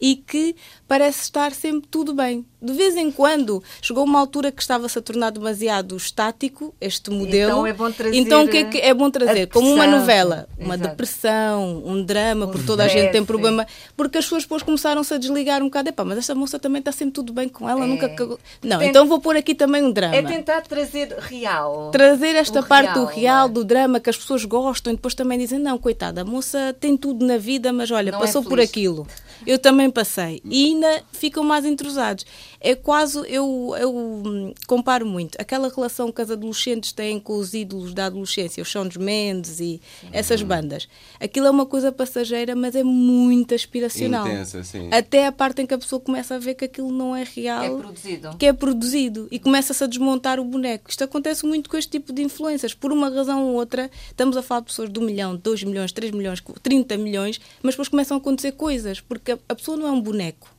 [0.00, 0.54] e que
[0.86, 2.44] parece estar sempre tudo bem.
[2.60, 7.50] De vez em quando chegou uma altura que estava-se a tornar demasiado estático este modelo.
[7.52, 9.46] Então é bom trazer Então o que é que é bom trazer?
[9.46, 10.90] Como uma novela, uma Exato.
[10.90, 13.64] depressão, um drama, Um porque toda a gente tem problema.
[13.96, 15.88] Porque as pessoas depois começaram-se a desligar um bocado.
[15.90, 17.86] Epá, mas esta moça também está sempre tudo bem com ela, É.
[17.86, 18.38] nunca cagou.
[18.62, 20.16] Não, então vou pôr aqui também um drama.
[20.16, 21.90] É tentar trazer real.
[21.92, 23.54] Trazer esta O parte do real, real, não é?
[23.54, 26.96] do drama, que as pessoas gostam, e depois também dizem: não, coitada, a moça tem
[26.96, 28.68] tudo na vida, mas olha, Não é passou por feliz.
[28.70, 29.06] aquilo.
[29.46, 30.40] Eu também passei.
[30.44, 32.24] E ainda ficam mais intrusados.
[32.60, 35.40] É quase, eu, eu hum, comparo muito.
[35.40, 39.80] Aquela relação que as adolescentes têm com os ídolos da adolescência, os Shawn Mendes e
[40.12, 40.88] essas bandas.
[41.20, 44.26] Aquilo é uma coisa passageira, mas é muito aspiracional.
[44.26, 44.88] Intensa, sim.
[44.92, 47.62] Até a parte em que a pessoa começa a ver que aquilo não é real
[47.62, 48.36] É produzido.
[48.36, 50.90] que é produzido e começa-se a desmontar o boneco.
[50.90, 52.74] Isto acontece muito com este tipo de influências.
[52.74, 55.92] Por uma razão ou outra, estamos a falar de pessoas de 1 milhão, 2 milhões,
[55.92, 59.86] 3 milhões, 30 milhões, mas depois começam a acontecer coisas, porque a, a pessoa não
[59.86, 60.57] é um boneco.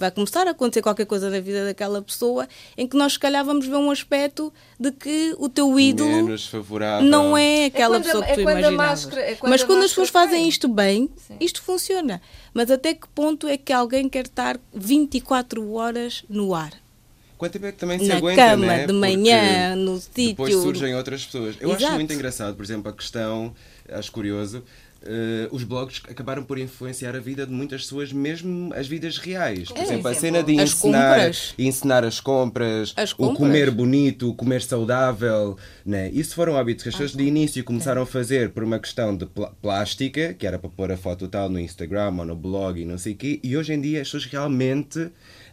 [0.00, 3.44] Vai começar a acontecer qualquer coisa na vida daquela pessoa em que nós, se calhar,
[3.44, 7.06] vamos ver um aspecto de que o teu ídolo Menos favorável.
[7.06, 8.76] não é aquela quando a- pessoa que é tu a imaginavas.
[8.76, 11.36] máscara- é quando Mas a quando as pessoas fazem isto bem, Sim.
[11.38, 12.22] isto funciona.
[12.54, 16.72] Mas até que ponto é que alguém quer estar 24 horas no ar?
[17.36, 18.86] Quanto tempo é que também se Na aguenta, cama, né?
[18.86, 20.62] de manhã, Porque no Depois sítio.
[20.62, 21.56] surgem outras pessoas.
[21.60, 21.94] Eu acho Exato.
[21.94, 23.54] muito engraçado, por exemplo, a questão,
[23.90, 24.62] acho curioso,
[25.02, 29.68] eh, os blogs acabaram por influenciar a vida de muitas pessoas, mesmo as vidas reais.
[29.68, 29.82] Por É.
[29.82, 30.20] exemplo, a Exemplo.
[30.20, 31.54] cena de As ensinar, compras.
[31.58, 33.38] ensinar as compras, As o compras.
[33.38, 35.56] comer bonito, o comer saudável.
[35.86, 36.10] Né?
[36.10, 39.16] Isso foram hábitos que as Ah, pessoas de início começaram a fazer por uma questão
[39.16, 42.80] de pl- plástica, que era para pôr a foto tal no Instagram ou no blog
[42.80, 45.10] e não sei o quê, e hoje em dia as pessoas realmente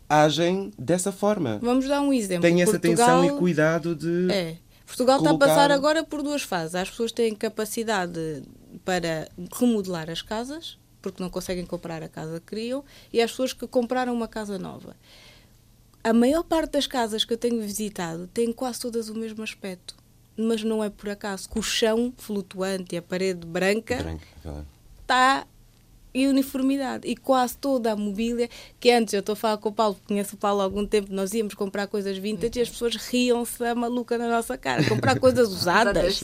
[0.09, 1.59] agem dessa forma.
[1.61, 2.41] Vamos dar um exemplo.
[2.41, 4.31] Têm essa Portugal, atenção e cuidado de.
[4.31, 4.55] É.
[4.85, 6.73] Portugal está a colocar- passar agora por duas fases.
[6.75, 8.41] As pessoas têm capacidade
[8.77, 13.53] para remodelar as casas, porque não conseguem comprar a casa que queriam, e as pessoas
[13.53, 14.95] que compraram uma casa nova.
[16.03, 19.95] A maior parte das casas que eu tenho visitado têm quase todas o mesmo aspecto.
[20.37, 24.67] Mas não é por acaso que o chão flutuante e a parede branca claro.
[25.01, 25.47] está
[26.17, 27.07] em uniformidade.
[27.07, 28.49] E quase toda a mobília,
[28.79, 31.13] que antes eu estou a falar com o Paulo, conheço o Paulo há algum tempo,
[31.13, 34.83] nós íamos comprar coisas vintage e as pessoas riam-se a maluca na nossa cara.
[34.83, 36.23] Comprar coisas usadas,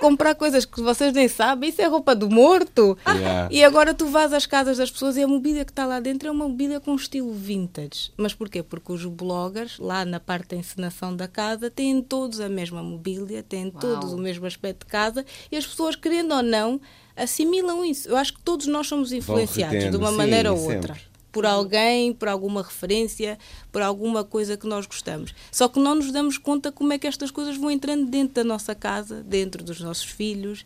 [0.00, 2.96] comprar coisas que vocês nem sabem, isso é roupa do morto.
[3.06, 3.48] Yeah.
[3.50, 6.28] E agora tu vais às casas das pessoas e a mobília que está lá dentro
[6.28, 8.12] é uma mobília com estilo vintage.
[8.16, 8.62] Mas porquê?
[8.62, 13.42] Porque os bloggers, lá na parte da encenação da casa, têm todos a mesma mobília,
[13.42, 16.80] têm todos o mesmo aspecto de casa e as pessoas, querendo ou não,
[17.16, 18.08] assimilam isso.
[18.08, 20.76] Eu acho que todos nós somos influenciados de retendo, uma sim, maneira ou sempre.
[20.76, 20.96] outra.
[21.30, 23.38] por alguém, por alguma referência,
[23.70, 25.34] por alguma coisa que nós gostamos.
[25.50, 28.44] Só que não nos damos conta como é que estas coisas vão entrando dentro da
[28.44, 30.64] nossa casa, dentro dos nossos filhos.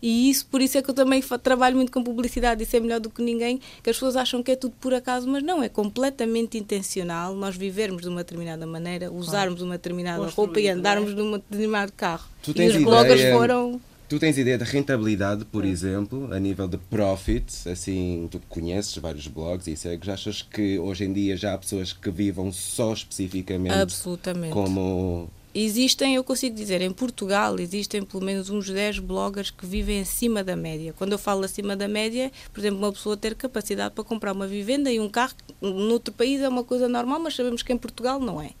[0.00, 3.00] E isso, por isso é que eu também trabalho muito com publicidade, isso é melhor
[3.00, 5.68] do que ninguém, que as pessoas acham que é tudo por acaso, mas não, é
[5.68, 11.20] completamente intencional nós vivermos de uma determinada maneira, usarmos uma determinada roupa e andarmos de
[11.20, 12.28] um determinado carro.
[12.42, 16.78] Tu e os bloggers foram Tu tens ideia de rentabilidade, por exemplo, a nível de
[16.78, 21.58] profit, assim, tu conheces vários blogs e segues, achas que hoje em dia já há
[21.58, 24.54] pessoas que vivam só especificamente Absolutamente.
[24.54, 25.28] como...
[25.54, 30.42] Existem, eu consigo dizer, em Portugal existem pelo menos uns 10 bloggers que vivem acima
[30.42, 30.94] da média.
[30.96, 34.46] Quando eu falo acima da média, por exemplo, uma pessoa ter capacidade para comprar uma
[34.46, 38.18] vivenda e um carro, noutro país é uma coisa normal, mas sabemos que em Portugal
[38.20, 38.52] não é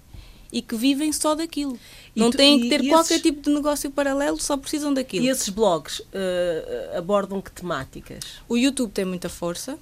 [0.52, 1.78] e que vivem só daquilo.
[2.14, 5.24] E não tu, têm que ter qualquer esses, tipo de negócio paralelo, só precisam daquilo.
[5.24, 8.24] E esses blogs uh, abordam que temáticas?
[8.48, 9.78] O YouTube tem muita força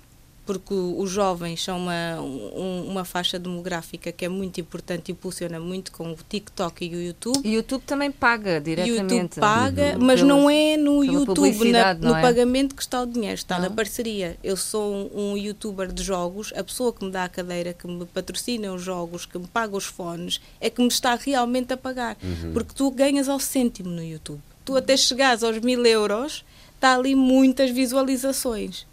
[0.46, 5.58] porque os jovens são uma, um, uma faixa demográfica que é muito importante e impulsiona
[5.58, 7.40] muito com o TikTok e o YouTube.
[7.44, 9.12] E o YouTube também paga diretamente.
[9.12, 10.04] O YouTube paga, uhum.
[10.04, 12.22] mas pela, não é no YouTube, na, no é?
[12.22, 13.68] pagamento que está o dinheiro, está não.
[13.68, 14.36] na parceria.
[14.42, 17.88] Eu sou um, um, youtuber de jogos, a pessoa que me dá a cadeira, que
[17.88, 21.76] me patrocina os jogos, que me paga os fones, é que me está realmente a
[21.76, 22.16] pagar.
[22.22, 22.52] Uhum.
[22.52, 24.40] Porque tu ganhas ao cêntimo no YouTube.
[24.64, 26.44] Tu até chegares aos mil euros,
[26.76, 28.86] está ali muitas visualizações.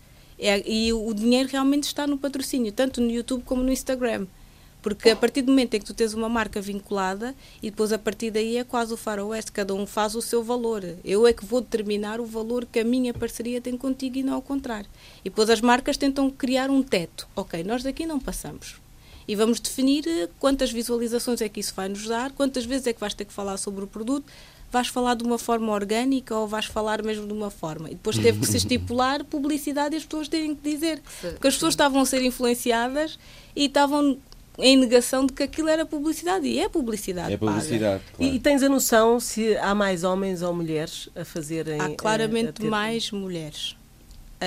[0.45, 4.27] É, e o dinheiro realmente está no patrocínio, tanto no YouTube como no Instagram.
[4.82, 7.97] Porque a partir do momento em que tu tens uma marca vinculada e depois a
[7.97, 10.84] partir daí é quase o faroeste, cada um faz o seu valor.
[11.06, 14.34] Eu é que vou determinar o valor que a minha parceria tem contigo e não
[14.34, 14.89] ao contrário.
[15.23, 17.25] E depois as marcas tentam criar um teto.
[17.34, 18.75] Ok, nós daqui não passamos.
[19.25, 20.03] E vamos definir
[20.38, 23.32] quantas visualizações é que isso vai nos dar, quantas vezes é que vais ter que
[23.32, 24.25] falar sobre o produto,
[24.73, 27.89] vais falar de uma forma orgânica ou vais falar mesmo de uma forma.
[27.89, 31.01] E depois teve que se estipular publicidade e as pessoas terem que dizer.
[31.21, 33.17] Porque as pessoas estavam a ser influenciadas
[33.55, 34.17] e estavam
[34.57, 37.33] em negação de que aquilo era publicidade e é publicidade.
[37.33, 38.03] É publicidade.
[38.15, 38.33] Claro.
[38.33, 41.79] E, e, tens a noção se há mais homens ou mulheres a fazerem.
[41.79, 43.75] Há claramente a, a mais mulheres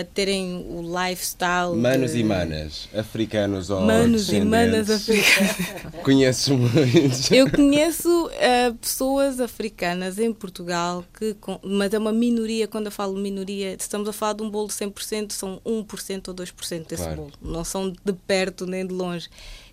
[0.00, 1.74] a terem o lifestyle.
[1.74, 2.18] Manos de...
[2.18, 5.56] e manas, africanos ou Manos e manas africanos.
[6.04, 7.30] Conheces muitos?
[7.30, 12.68] Eu conheço uh, pessoas africanas em Portugal, que, mas é uma minoria.
[12.68, 16.34] Quando eu falo minoria, estamos a falar de um bolo de 100%, são 1% ou
[16.34, 17.16] 2% desse claro.
[17.16, 17.32] bolo.
[17.40, 19.28] Não são de perto nem de longe.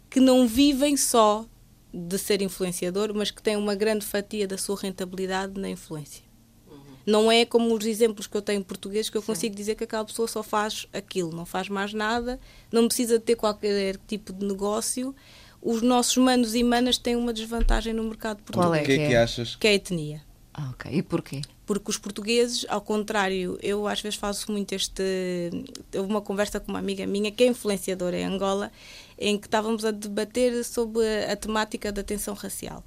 [0.09, 1.45] Que não vivem só
[1.93, 6.23] de ser influenciador, mas que têm uma grande fatia da sua rentabilidade na influência.
[7.05, 9.57] Não é como os exemplos que eu tenho em português que eu consigo Sim.
[9.57, 12.39] dizer que aquela pessoa só faz aquilo, não faz mais nada,
[12.71, 15.13] não precisa ter qualquer tipo de negócio.
[15.61, 18.67] Os nossos manos e manas têm uma desvantagem no mercado português.
[18.67, 19.55] Qual é que, é que achas?
[19.55, 20.21] Que é a etnia.
[20.53, 20.91] Ah, ok.
[20.91, 21.41] E porquê?
[21.65, 25.01] Porque os portugueses, ao contrário, eu às vezes faço muito este.
[25.95, 28.71] Houve uma conversa com uma amiga minha que é influenciadora em Angola,
[29.17, 32.83] em que estávamos a debater sobre a temática da tensão racial.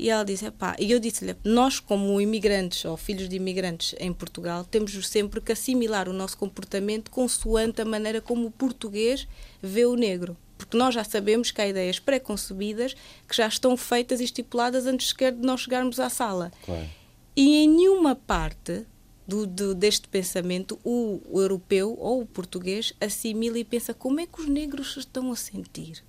[0.00, 4.10] E ela disse, pá, e eu disse-lhe, nós como imigrantes ou filhos de imigrantes em
[4.14, 9.28] Portugal, temos sempre que assimilar o nosso comportamento consoante a maneira como o português
[9.60, 10.34] vê o negro.
[10.56, 12.94] Porque nós já sabemos que há ideias pré-concebidas
[13.28, 16.50] que já estão feitas e estipuladas antes sequer de nós chegarmos à sala.
[16.64, 16.88] Claro.
[17.36, 18.86] E em nenhuma parte
[19.28, 24.26] do, do, deste pensamento, o, o, europeu ou o português assimila e pensa como é
[24.26, 26.02] que os negros se estão a sentir.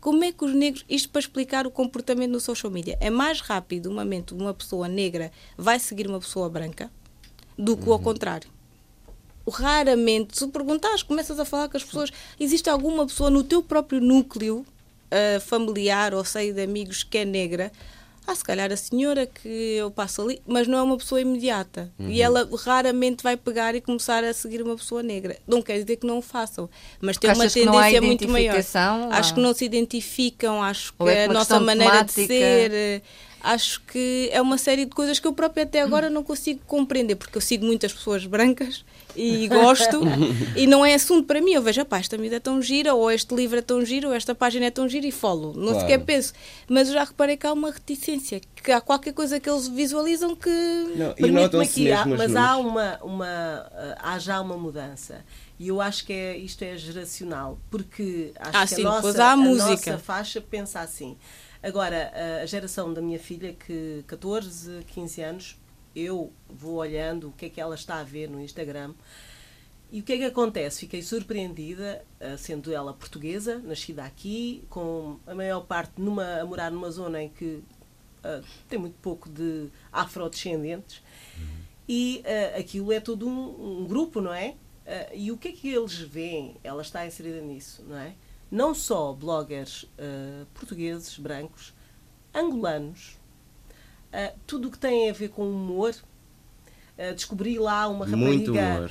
[0.00, 3.40] Como é que os negros, isto para explicar o comportamento no social media, é mais
[3.40, 6.90] rápido uma mente uma pessoa negra vai seguir uma pessoa branca
[7.58, 7.92] do que uhum.
[7.92, 8.48] ao contrário.
[9.48, 14.00] Raramente, se perguntares, começas a falar com as pessoas, existe alguma pessoa no teu próprio
[14.00, 14.64] núcleo
[15.10, 17.72] uh, familiar ou seio de amigos que é negra,
[18.30, 21.90] ah, se calhar a senhora que eu passo ali, mas não é uma pessoa imediata.
[21.98, 22.10] Uhum.
[22.10, 25.36] E ela raramente vai pegar e começar a seguir uma pessoa negra.
[25.46, 26.68] Não quer dizer que não o façam,
[27.00, 28.54] mas tem uma tendência muito maior.
[29.10, 33.02] Acho que não se identificam, acho que é a nossa maneira de ser
[33.42, 37.16] acho que é uma série de coisas que eu própria até agora não consigo compreender,
[37.16, 38.84] porque eu sigo muitas pessoas brancas
[39.16, 40.02] e gosto,
[40.56, 41.52] e não é assunto para mim.
[41.52, 44.14] Eu vejo, pá, esta mídia é tão gira, ou este livro é tão giro, ou
[44.14, 45.54] esta página é tão gira e follow.
[45.54, 45.80] Não claro.
[45.80, 46.32] sequer penso.
[46.68, 50.36] Mas eu já reparei que há uma reticência, que há qualquer coisa que eles visualizam
[50.36, 50.50] que.
[50.96, 55.24] Não, e notam-se há, Mas há, uma, uma, há já uma mudança.
[55.58, 59.24] E eu acho que é, isto é geracional, porque acho ah, que sim, a, nossa,
[59.24, 59.92] a, a música.
[59.92, 61.18] nossa faixa pensa assim.
[61.62, 65.58] Agora, a geração da minha filha, que 14, 15 anos,
[65.94, 68.94] eu vou olhando o que é que ela está a ver no Instagram.
[69.92, 70.80] E o que é que acontece?
[70.80, 72.02] Fiquei surpreendida,
[72.38, 77.28] sendo ela portuguesa, nascida aqui, com a maior parte numa, a morar numa zona em
[77.28, 77.62] que
[78.24, 81.02] uh, tem muito pouco de afrodescendentes.
[81.88, 84.54] E uh, aquilo é todo um, um grupo, não é?
[84.86, 86.56] Uh, e o que é que eles veem?
[86.62, 88.14] Ela está inserida nisso, não é?
[88.50, 91.72] Não só bloggers uh, portugueses, brancos,
[92.34, 93.18] angolanos,
[94.12, 95.94] uh, tudo o que tem a ver com humor.
[96.98, 98.90] Uh, descobri lá uma Muito rapariga, humor,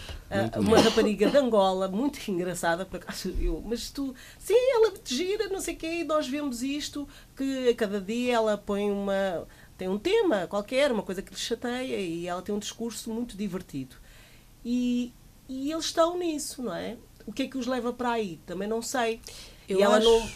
[0.55, 0.79] uma humor.
[0.79, 5.59] rapariga de Angola, muito engraçada, por acaso eu, mas tu, sim, ela te gira, não
[5.59, 9.87] sei o quê, e nós vemos isto, que a cada dia ela põe uma, tem
[9.87, 13.95] um tema qualquer, uma coisa que lhe chateia, e ela tem um discurso muito divertido.
[14.65, 15.13] E,
[15.47, 16.97] e eles estão nisso, não é?
[17.25, 18.39] O que é que os leva para aí?
[18.45, 19.19] Também não sei.
[19.67, 20.29] Eu e ela acho- não.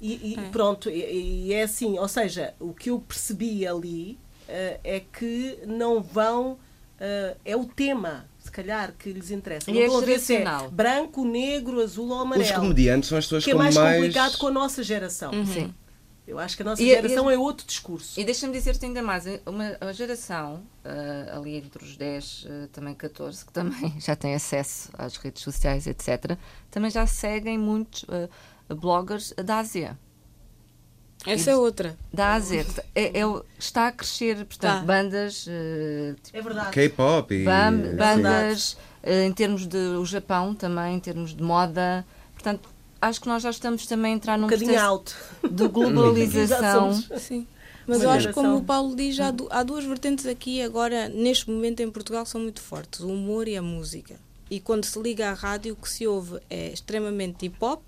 [0.00, 0.48] E, e É.
[0.50, 4.18] pronto, e, e é assim, ou seja, o que eu percebi ali
[4.48, 6.58] eh, é que não vão.
[7.04, 9.70] eh, é o tema, se calhar, que lhes interessa.
[9.70, 12.60] E não é a ver se é branco, negro, azul ou Os amarelo.
[12.60, 13.96] comediantes são as pessoas Que é mais mais.
[13.96, 15.32] complicado com a nossa geração.
[15.46, 15.72] Sim.
[16.32, 18.18] Eu acho que a nossa E- geração e- é outro discurso.
[18.18, 22.94] E deixa-me dizer-te ainda mais, uma, uma geração, ah, ali entre os 10, ah, também
[22.94, 26.36] 14, que também já tem acesso às redes sociais, etc.,
[26.70, 29.98] também já seguem muitos ah, bloggers da Ásia.
[31.26, 31.96] Essa é outra.
[32.12, 32.66] Da Ásia.
[32.94, 33.22] É, é
[33.58, 34.84] está a crescer, portanto, Tá.
[34.84, 36.70] bandas, ah, tipo, É verdade.
[36.72, 37.44] K-pop e.
[37.44, 42.04] bandas ah, em termos de o Japão também, em termos de moda.
[42.34, 42.68] Portanto,
[43.02, 45.16] acho que nós já estamos também a entrar Um num bocadinho processo alto.
[45.50, 46.92] de globalização.
[47.18, 47.46] Sim.
[47.86, 51.08] Mas eu acho que, como o Paulo diz, há, du- há duas vertentes aqui agora,
[51.08, 54.14] neste momento em Portugal, são muito fortes: o humor e a música.
[54.50, 57.82] E quando se liga à rádio, o que se ouve é extremamente hip hop,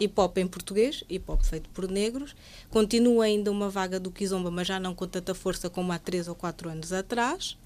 [0.00, 2.34] hip hop em português, hip hop feito por negros.
[2.70, 6.26] Continua ainda uma vaga do Kizomba, mas já não com tanta força como há três
[6.26, 7.56] ou quatro anos atrás.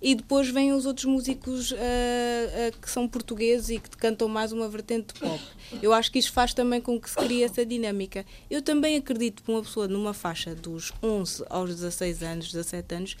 [0.00, 4.52] E depois vêm os outros músicos ah, ah, que são portugueses e que cantam mais
[4.52, 5.40] uma vertente de pop.
[5.82, 8.24] Eu acho que isto faz também com que se crie essa dinâmica.
[8.48, 13.16] Eu também acredito que uma pessoa numa faixa dos 11 aos 16 anos, 17 anos,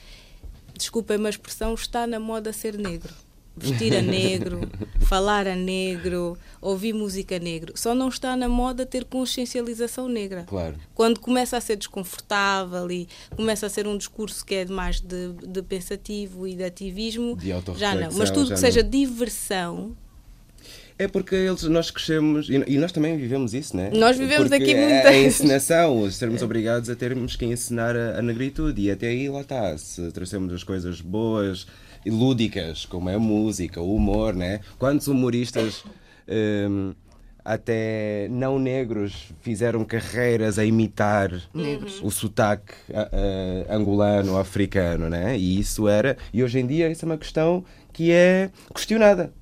[0.76, 3.12] desculpem-me a expressão, está na moda ser negro.
[3.58, 4.60] Vestir a negro,
[5.08, 7.72] falar a negro, ouvir música negro.
[7.76, 10.44] Só não está na moda ter consciencialização negra.
[10.46, 10.76] Claro.
[10.94, 15.32] Quando começa a ser desconfortável e começa a ser um discurso que é mais de,
[15.46, 18.12] de pensativo e de ativismo, De já não.
[18.12, 18.90] Mas tudo que seja não.
[18.90, 19.96] diversão,
[20.98, 23.90] É porque eles, nós crescemos, e, nós também vivemos isso, né?
[23.94, 25.06] Nós vivemos porque aqui é muitas.
[25.06, 29.28] A encenação, os sermos obrigados a termos que ensinar a, a negritude, e até aí
[29.28, 31.68] lá está, se trouxemos as coisas boas
[32.06, 34.60] lúdicas, como é a música, o humor, né?
[34.78, 35.84] Quantos humoristas.
[36.28, 36.94] hum,
[37.44, 41.30] até não negros fizeram carreiras a imitar
[42.02, 45.38] o sotaque a- angolano, africano, né?
[45.38, 46.16] E isso era.
[46.30, 49.32] E hoje em dia isso é uma questão que é questionada.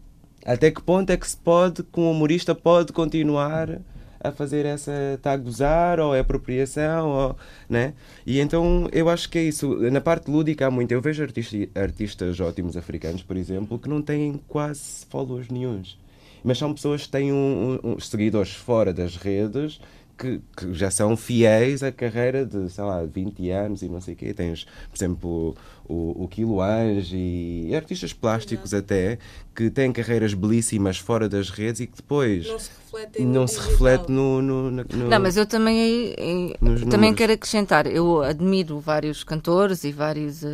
[0.45, 3.81] Até que ponto é que se pode, que um humorista pode continuar
[4.29, 4.93] a fazer essa.
[5.15, 7.37] está a gozar ou é apropriação, ou,
[7.69, 7.95] né?
[8.27, 9.77] E então eu acho que é isso.
[9.91, 10.93] Na parte lúdica há muito.
[10.93, 15.99] Eu vejo artisti- artistas ótimos africanos, por exemplo, que não têm quase followers nenhuns.
[16.45, 19.81] Mas são pessoas que têm um- um- uns seguidores fora das redes
[20.19, 24.15] que, que já são fiéis à carreira de, sei lá, 20 anos e não sei
[24.15, 24.33] o quê.
[24.33, 29.19] Tens, por exemplo, o, o Kilo Ange e, artistas plásticos até,
[29.55, 33.47] que têm carreiras belíssimas fora das redes e que depois não se reflete no não
[33.47, 34.41] se reflete no...
[34.43, 37.17] no, no- no- Não, mas eu também, aí, aí, Nos também números.
[37.19, 37.87] quero acrescentar.
[37.87, 40.49] Eu admiro vários cantores e vários eh,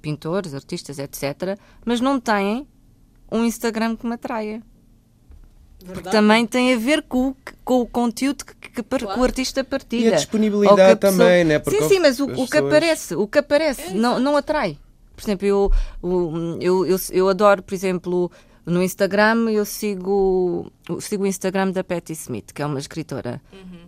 [0.00, 1.58] pintores, artistas, etc.
[1.84, 2.66] Mas não têm
[3.30, 4.62] um Instagram que me atraia.
[5.86, 6.16] Porque Verdade.
[6.16, 9.14] também tem a ver com, o que- com o conteúdo que, que par- Claro.
[9.14, 10.10] que o artista partilha.
[10.10, 11.58] E a disponibilidade que pessoa- também, né?
[11.58, 14.76] Porque sim, sim, mas o, o que aparece, o que aparece não, não atrai.
[15.14, 15.72] Por exemplo, eu,
[16.60, 18.30] eu, eu, eu adoro, por exemplo,
[18.66, 23.40] no Instagram, eu sigo, eu sigo o Instagram da Patti Smith, que é uma escritora,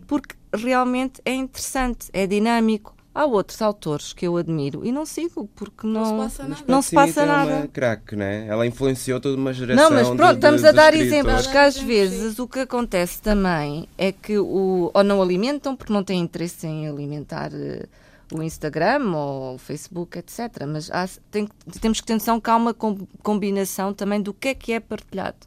[0.06, 2.94] porque realmente é interessante, é dinâmico.
[3.20, 6.62] Há outros autores que eu admiro e não sigo, porque Não se não, passa nada.
[6.68, 7.57] não se passa Smith é nada.
[7.57, 8.46] uma craque, né?
[8.46, 9.90] Ela influenciou toda uma geração.
[9.90, 13.20] Não, mas pronto, de- estamos de a dar exemplos que às vezes o que acontece
[13.20, 17.87] também é que o, ou não alimentam porque não têm interesse em alimentar eh,
[18.33, 20.64] o Instagram ou o Facebook, etc.
[20.68, 21.48] Mas há- tem
[21.81, 24.78] temos que ter noção que há uma com- combinação também do que é que é
[24.81, 25.38] partilhado.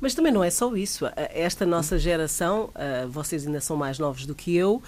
[0.00, 1.06] Mas também não é só isso.
[1.06, 4.82] A- Esta nossa geração, ah, vocês ainda são mais novos do que eu,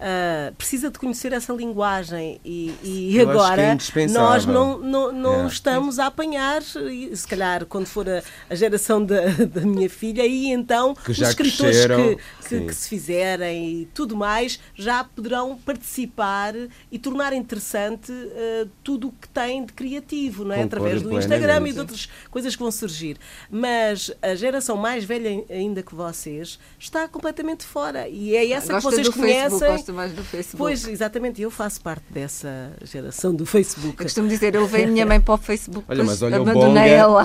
[0.00, 4.22] ah, precisa de conhecer essa linguagem e, e é agora indispensável.
[4.22, 5.46] nós não, não, não É.
[5.46, 9.20] estamos a apanhar, e se calhar quando for a, a geração da,
[9.52, 14.16] da minha filha, aí então Que os escritores que, que, que se fizerem e tudo
[14.16, 16.54] mais já poderão participar
[16.90, 20.62] e tornar interessante ah, tudo o que têm de criativo, não é?
[20.62, 21.18] Concordo através do.
[21.18, 23.16] Instagram e de outras coisas que vão surgir.
[23.50, 28.08] Mas a geração mais velha ainda que vocês está completamente fora.
[28.08, 29.87] E é essa Gosta que vocês do Facebook, conhecem.
[29.88, 30.58] Gosta mais do Facebook.
[30.58, 33.96] Pois, exatamente, eu faço parte dessa geração do Facebook.
[33.98, 36.42] Eu costumo dizer, eu levei a minha mãe para o Facebook, Olha, mas olha o
[36.42, 36.86] abandonei Bonga.
[36.88, 37.24] ela.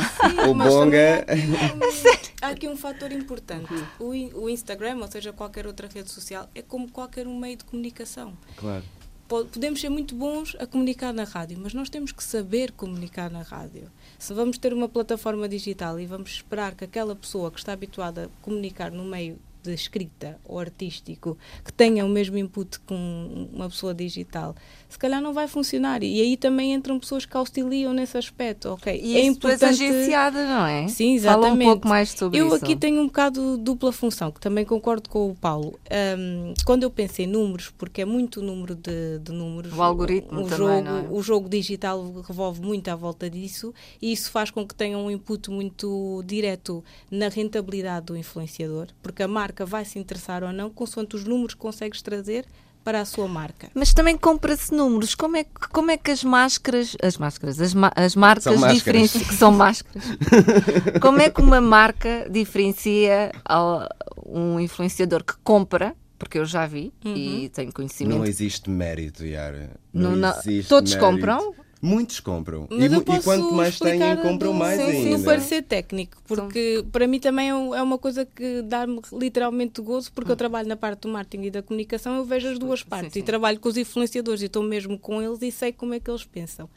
[0.49, 1.25] O Mas Bonga.
[1.25, 3.71] também há aqui um- Há aqui um fator importante.
[3.99, 7.55] O, in- o Instagram, ou seja, qualquer outra rede social, é como qualquer um meio
[7.57, 8.33] de comunicação.
[8.57, 8.83] Claro.
[9.27, 13.29] Po- Podemos ser muito bons a comunicar na rádio, mas nós temos que saber comunicar
[13.31, 13.89] na rádio.
[14.19, 18.25] Se vamos ter uma plataforma digital e vamos esperar que aquela pessoa que está habituada
[18.25, 23.49] a comunicar no meio de escrita ou artístico que tenha o mesmo input que um-
[23.53, 24.55] uma pessoa digital,
[24.93, 26.01] se calhar não vai funcionar.
[26.03, 28.69] E aí também entram pessoas que auxiliam nesse aspecto.
[28.69, 29.65] Ok, E é importante.
[29.83, 30.87] agenciada, não é?
[30.87, 31.67] Sim, Fala exatamente.
[31.67, 32.55] um pouco mais sobre eu isso.
[32.55, 35.77] aqui tenho um bocado dupla função, que também concordo com o Paulo.
[35.91, 40.41] Ahm, quando eu penso em números, porque é muito número de, de números, O algoritmo
[40.41, 41.07] o também, jogo, não é?
[41.09, 45.09] o jogo digital revolve muito à volta disso e isso faz com que tenha um
[45.09, 50.69] input muito direto na rentabilidade do influenciador, porque a marca vai se interessar ou não,
[50.69, 52.45] consoante os números que consegues trazer
[52.83, 53.69] para a sua marca.
[53.73, 55.15] Mas também compra-se números.
[55.15, 59.23] Como é, que- como é que as máscaras, as máscaras, as, ma- as marcas diferenciam,
[59.23, 60.03] que são máscaras,
[61.01, 63.87] como é que uma marca diferencia ao-
[64.25, 68.17] um influenciador que compra, porque eu já vi e tenho conhecimento.
[68.17, 69.71] Não existe mérito, Yara.
[69.93, 71.11] Não- Não, não- existe todos mérito.
[71.11, 71.53] compram?
[71.85, 72.65] Muitos compram.
[72.71, 75.17] E, e quanto mais têm, compram do- mais sim, ainda.
[75.17, 80.09] No parecer técnico, porque para mim também é é uma coisa que dá-me literalmente gozo,
[80.13, 83.11] porque eu trabalho na parte do marketing e da comunicação, eu vejo as duas partes
[83.11, 83.19] sim.
[83.19, 86.09] e trabalho com os influenciadores e estou mesmo com eles e sei como é que
[86.09, 86.69] eles pensam.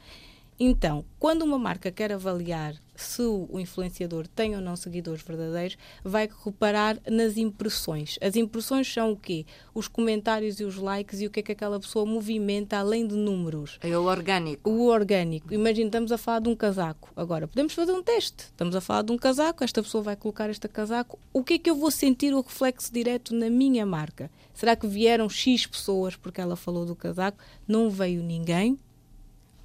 [0.58, 6.28] Então, quando uma marca quer avaliar se o influenciador tem ou não seguidores verdadeiros, vai
[6.44, 8.18] reparar nas impressões.
[8.20, 9.46] As impressões são o quê?
[9.74, 13.14] Os comentários e os likes e o que é que aquela pessoa movimenta além de
[13.14, 13.78] números.
[13.82, 14.68] É o orgânico.
[14.68, 15.52] O orgânico.
[15.52, 17.10] Imagina, estamos a falar de um casaco.
[17.14, 18.44] Agora, podemos fazer um teste.
[18.44, 21.18] Estamos a falar de um casaco, esta pessoa vai colocar este casaco.
[21.32, 24.30] O que é que eu vou sentir o reflexo direto na minha marca?
[24.54, 27.38] Será que vieram X pessoas porque ela falou do casaco?
[27.68, 28.78] Não veio ninguém?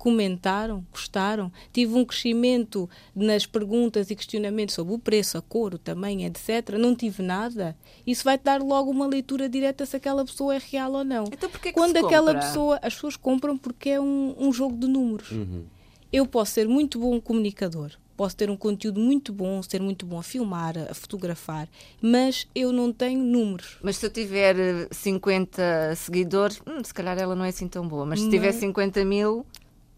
[0.02, 1.52] Comentaram, gostaram.
[1.72, 6.72] Tive um crescimento nas perguntas e questionamentos sobre o preço, a cor, o tamanho, etc.
[6.80, 7.78] Não tive nada.
[8.06, 11.26] Isso vai-te dar logo uma leitura direta se aquela pessoa é real ou não.
[11.26, 12.48] Então porquê que Quando se aquela compra?
[12.48, 15.30] pessoa, as pessoas compram porque é um, um jogo de números.
[16.12, 20.20] Eu posso ser muito bom comunicador, posso ter um conteúdo muito bom, ser muito bom
[20.20, 21.70] a filmar, a fotografar,
[22.02, 23.78] mas eu não tenho números.
[23.82, 27.88] Mas se eu tiver eh, 50 seguidores, hum, se calhar ela não é assim tão
[27.88, 28.06] boa.
[28.06, 28.32] Mas se Não.
[28.32, 29.46] tiver 50 mil,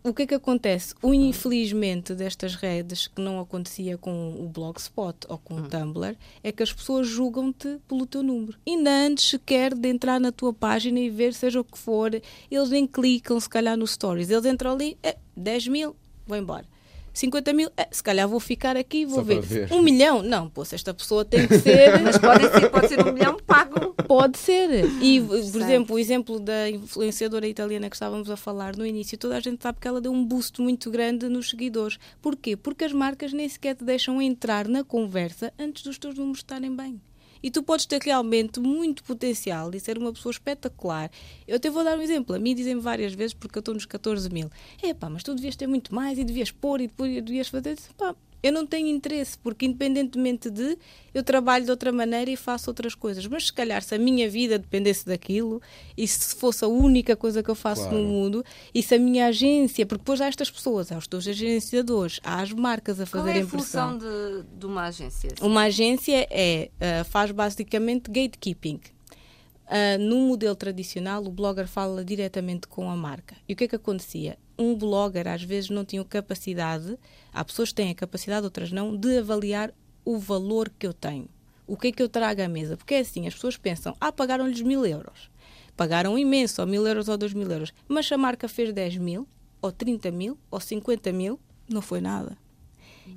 [0.06, 0.94] O que é que acontece?
[1.02, 6.52] O infelizmente destas redes, que não acontecia com o Blogspot ou com o Tumblr, é
[6.52, 8.58] que as pessoas julgam-te pelo teu número.
[8.68, 12.14] Ainda antes sequer de entrar na tua página e ver seja o que for,
[12.52, 14.30] eles nem clicam se calhar no Stories.
[14.30, 15.96] Eles entram ali, é, 10 mil,
[16.28, 16.66] vou embora.
[17.14, 19.42] 50 mil, é, se calhar vou ficar aqui e vou ver.
[19.42, 19.72] ver.
[19.72, 20.24] Um milhão?
[20.24, 22.00] Não, pô, se esta pessoa tem que ser.
[22.02, 23.94] mas pode ser, pode ser um milhão pago.
[24.08, 24.86] Pode ser.
[25.02, 29.38] E, por exemplo, o exemplo da influenciadora italiana que estávamos a falar no início, toda
[29.38, 32.00] a gente sabe que ela deu um boost muito grande nos seguidores.
[32.22, 32.56] Porquê?
[32.58, 36.76] Porque as marcas nem sequer te deixam entrar na conversa antes dos teus números estarem
[36.76, 37.00] bem.
[37.44, 41.12] E tu podes ter realmente muito potencial e ser uma pessoa espetacular.
[41.46, 42.34] Eu até vou dar um exemplo.
[42.34, 44.50] A mim dizem-me várias vezes, porque eu estou nos 14 mil.
[44.82, 47.78] É pá, mas tu devias ter muito mais e devias pôr e depois devias fazer.
[47.98, 50.78] Pá, eu não tenho interesse, porque independentemente de,
[51.14, 53.26] eu trabalho de outra maneira e faço outras coisas.
[53.26, 55.62] Mas se calhar, se a minha vida dependesse daquilo,
[55.98, 57.98] e se fosse a única coisa que eu faço Claro.
[57.98, 61.26] no mundo, e se a minha agência, porque depois há estas pessoas, há os teus
[61.28, 64.42] agenciadores, há as marcas a Qual é fazerem a função pressão.
[64.42, 65.30] de, de uma agência?
[65.42, 68.82] Uma agência é, ah, faz basicamente gatekeeping.
[69.66, 73.36] Ah, no modelo tradicional, o blogger fala diretamente com a marca.
[73.48, 74.38] E o que é que acontecia?
[74.58, 76.98] Um blogger às vezes não tinha capacidade,
[77.34, 79.74] há pessoas que têm a capacidade, outras não, de avaliar
[80.06, 81.28] o valor que eu tenho.
[81.66, 82.78] O que é que eu trago à mesa?
[82.78, 85.32] Porque é assim, as pessoas pensam, ah, pagaram-lhes mil euros.
[85.76, 87.74] Pagaram imenso, ou mil euros ou dois mil euros.
[87.88, 89.28] Mas se a marca fez 10 mil,
[89.62, 92.38] ou 30 mil, ou 50 mil, não foi nada.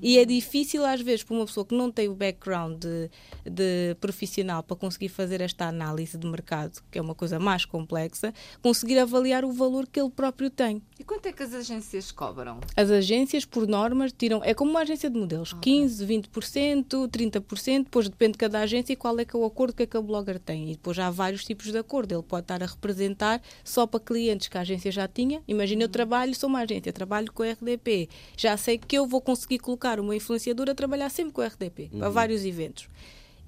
[0.00, 3.10] E é difícil, às vezes, para uma pessoa que não tem o background de,
[3.44, 8.32] de profissional para conseguir fazer esta análise de mercado, que é uma coisa mais complexa,
[8.62, 10.82] conseguir avaliar o valor que ele próprio tem.
[10.98, 12.60] E quanto é que as agências cobram?
[12.76, 14.42] As agências, por norma, tiram.
[14.44, 18.96] É como uma agência de modelos: 15%, 20%, 30%, depois depende de cada agência e
[18.96, 20.70] qual é que é o acordo que aquele blogger tem.
[20.70, 22.12] E depois há vários tipos de acordo.
[22.12, 25.42] Ele pode estar a representar só para clientes que a agência já tinha.
[25.46, 28.08] Imagina, eu trabalho, sou uma agência, trabalho com a RDP.
[28.36, 31.90] Já sei que eu vou conseguir colocar uma influenciadora a trabalhar sempre com a RDP,
[31.98, 32.88] para vários eventos.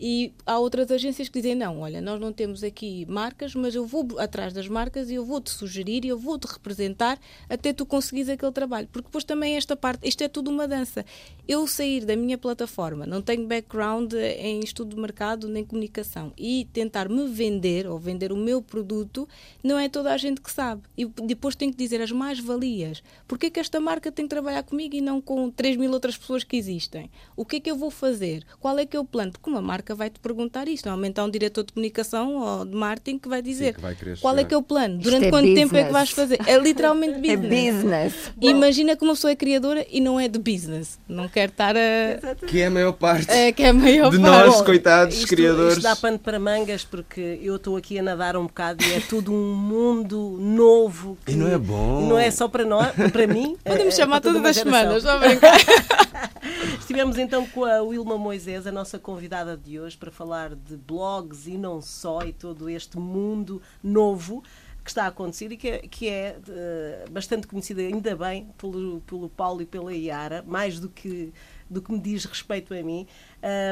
[0.00, 3.86] E há outras agências que dizem: não, olha, nós não temos aqui marcas, mas eu
[3.86, 7.18] vou atrás das marcas e eu vou-te sugerir e eu vou-te representar
[7.48, 8.88] até tu conseguires aquele trabalho.
[8.92, 11.04] Porque depois também esta parte, isto é tudo uma dança.
[11.46, 16.68] Eu sair da minha plataforma, não tenho background em estudo de mercado nem comunicação, e
[16.72, 19.28] tentar me vender ou vender o meu produto,
[19.62, 20.82] não é toda a gente que sabe.
[20.96, 23.02] E depois tenho que dizer as mais-valias.
[23.26, 26.16] Porquê é que esta marca tem que trabalhar comigo e não com 3 mil outras
[26.16, 27.10] pessoas que existem?
[27.36, 28.44] O que é que eu vou fazer?
[28.60, 29.32] Qual é que é o plano?
[29.32, 30.86] Porque uma marca vai-te perguntar isto.
[30.86, 33.96] Normalmente há um diretor de comunicação ou de marketing que vai dizer Sim, que vai
[34.20, 34.98] qual é que é o plano?
[34.98, 35.60] Durante é quanto business.
[35.60, 36.38] tempo é que vais fazer?
[36.46, 37.38] É literalmente business.
[37.58, 38.32] É business.
[38.40, 40.98] Imagina que uma pessoa é criadora e não é de business.
[41.08, 42.36] Não quer estar a...
[42.46, 44.46] Que é a maior parte é, que é a maior de parte.
[44.46, 45.74] nós, coitados, isto, criadores.
[45.74, 49.00] Isto dá pano para mangas porque eu estou aqui a nadar um bocado e é
[49.00, 51.18] tudo um mundo novo.
[51.24, 52.08] Que, e não é bom.
[52.08, 53.56] Não é só para nós, para mim.
[53.64, 55.04] Podemos é, chamar todas as semanas.
[56.80, 61.46] Estivemos então com a Wilma Moisés, a nossa convidada de hoje, para falar de blogs
[61.46, 64.42] e não só, e todo este mundo novo
[64.88, 69.02] que está a acontecer e que é, que é uh, bastante conhecida, ainda bem, pelo,
[69.02, 71.30] pelo Paulo e pela Iara, mais do que,
[71.68, 73.06] do que me diz respeito a mim.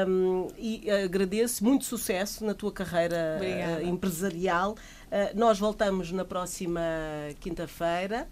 [0.07, 4.73] Um, e agradeço muito sucesso na tua carreira uh, empresarial.
[4.73, 6.81] Uh, nós voltamos na próxima
[7.39, 8.27] quinta-feira,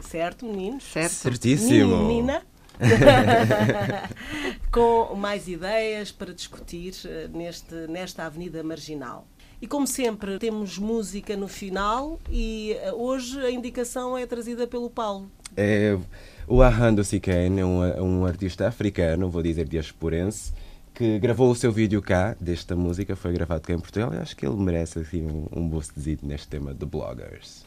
[0.00, 0.84] certo, meninos?
[0.84, 1.14] Certo.
[1.14, 2.06] Certíssimo.
[2.06, 2.42] Menina.
[4.70, 9.26] com mais ideias para discutir eh, neste, nesta Avenida Marginal.
[9.60, 14.90] E como sempre, temos música no final e eh, hoje a indicação é trazida pelo
[14.90, 15.30] Paulo.
[15.56, 15.96] É,
[16.48, 20.52] o Ahando Siken é um, um artista africano, vou dizer diasporense,
[20.94, 24.36] que gravou o seu vídeo cá, desta música, foi gravado cá em Portugal e acho
[24.36, 27.64] que ele merece assim, um, um boostzinho neste tema de bloggers.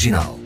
[0.00, 0.39] Marginal.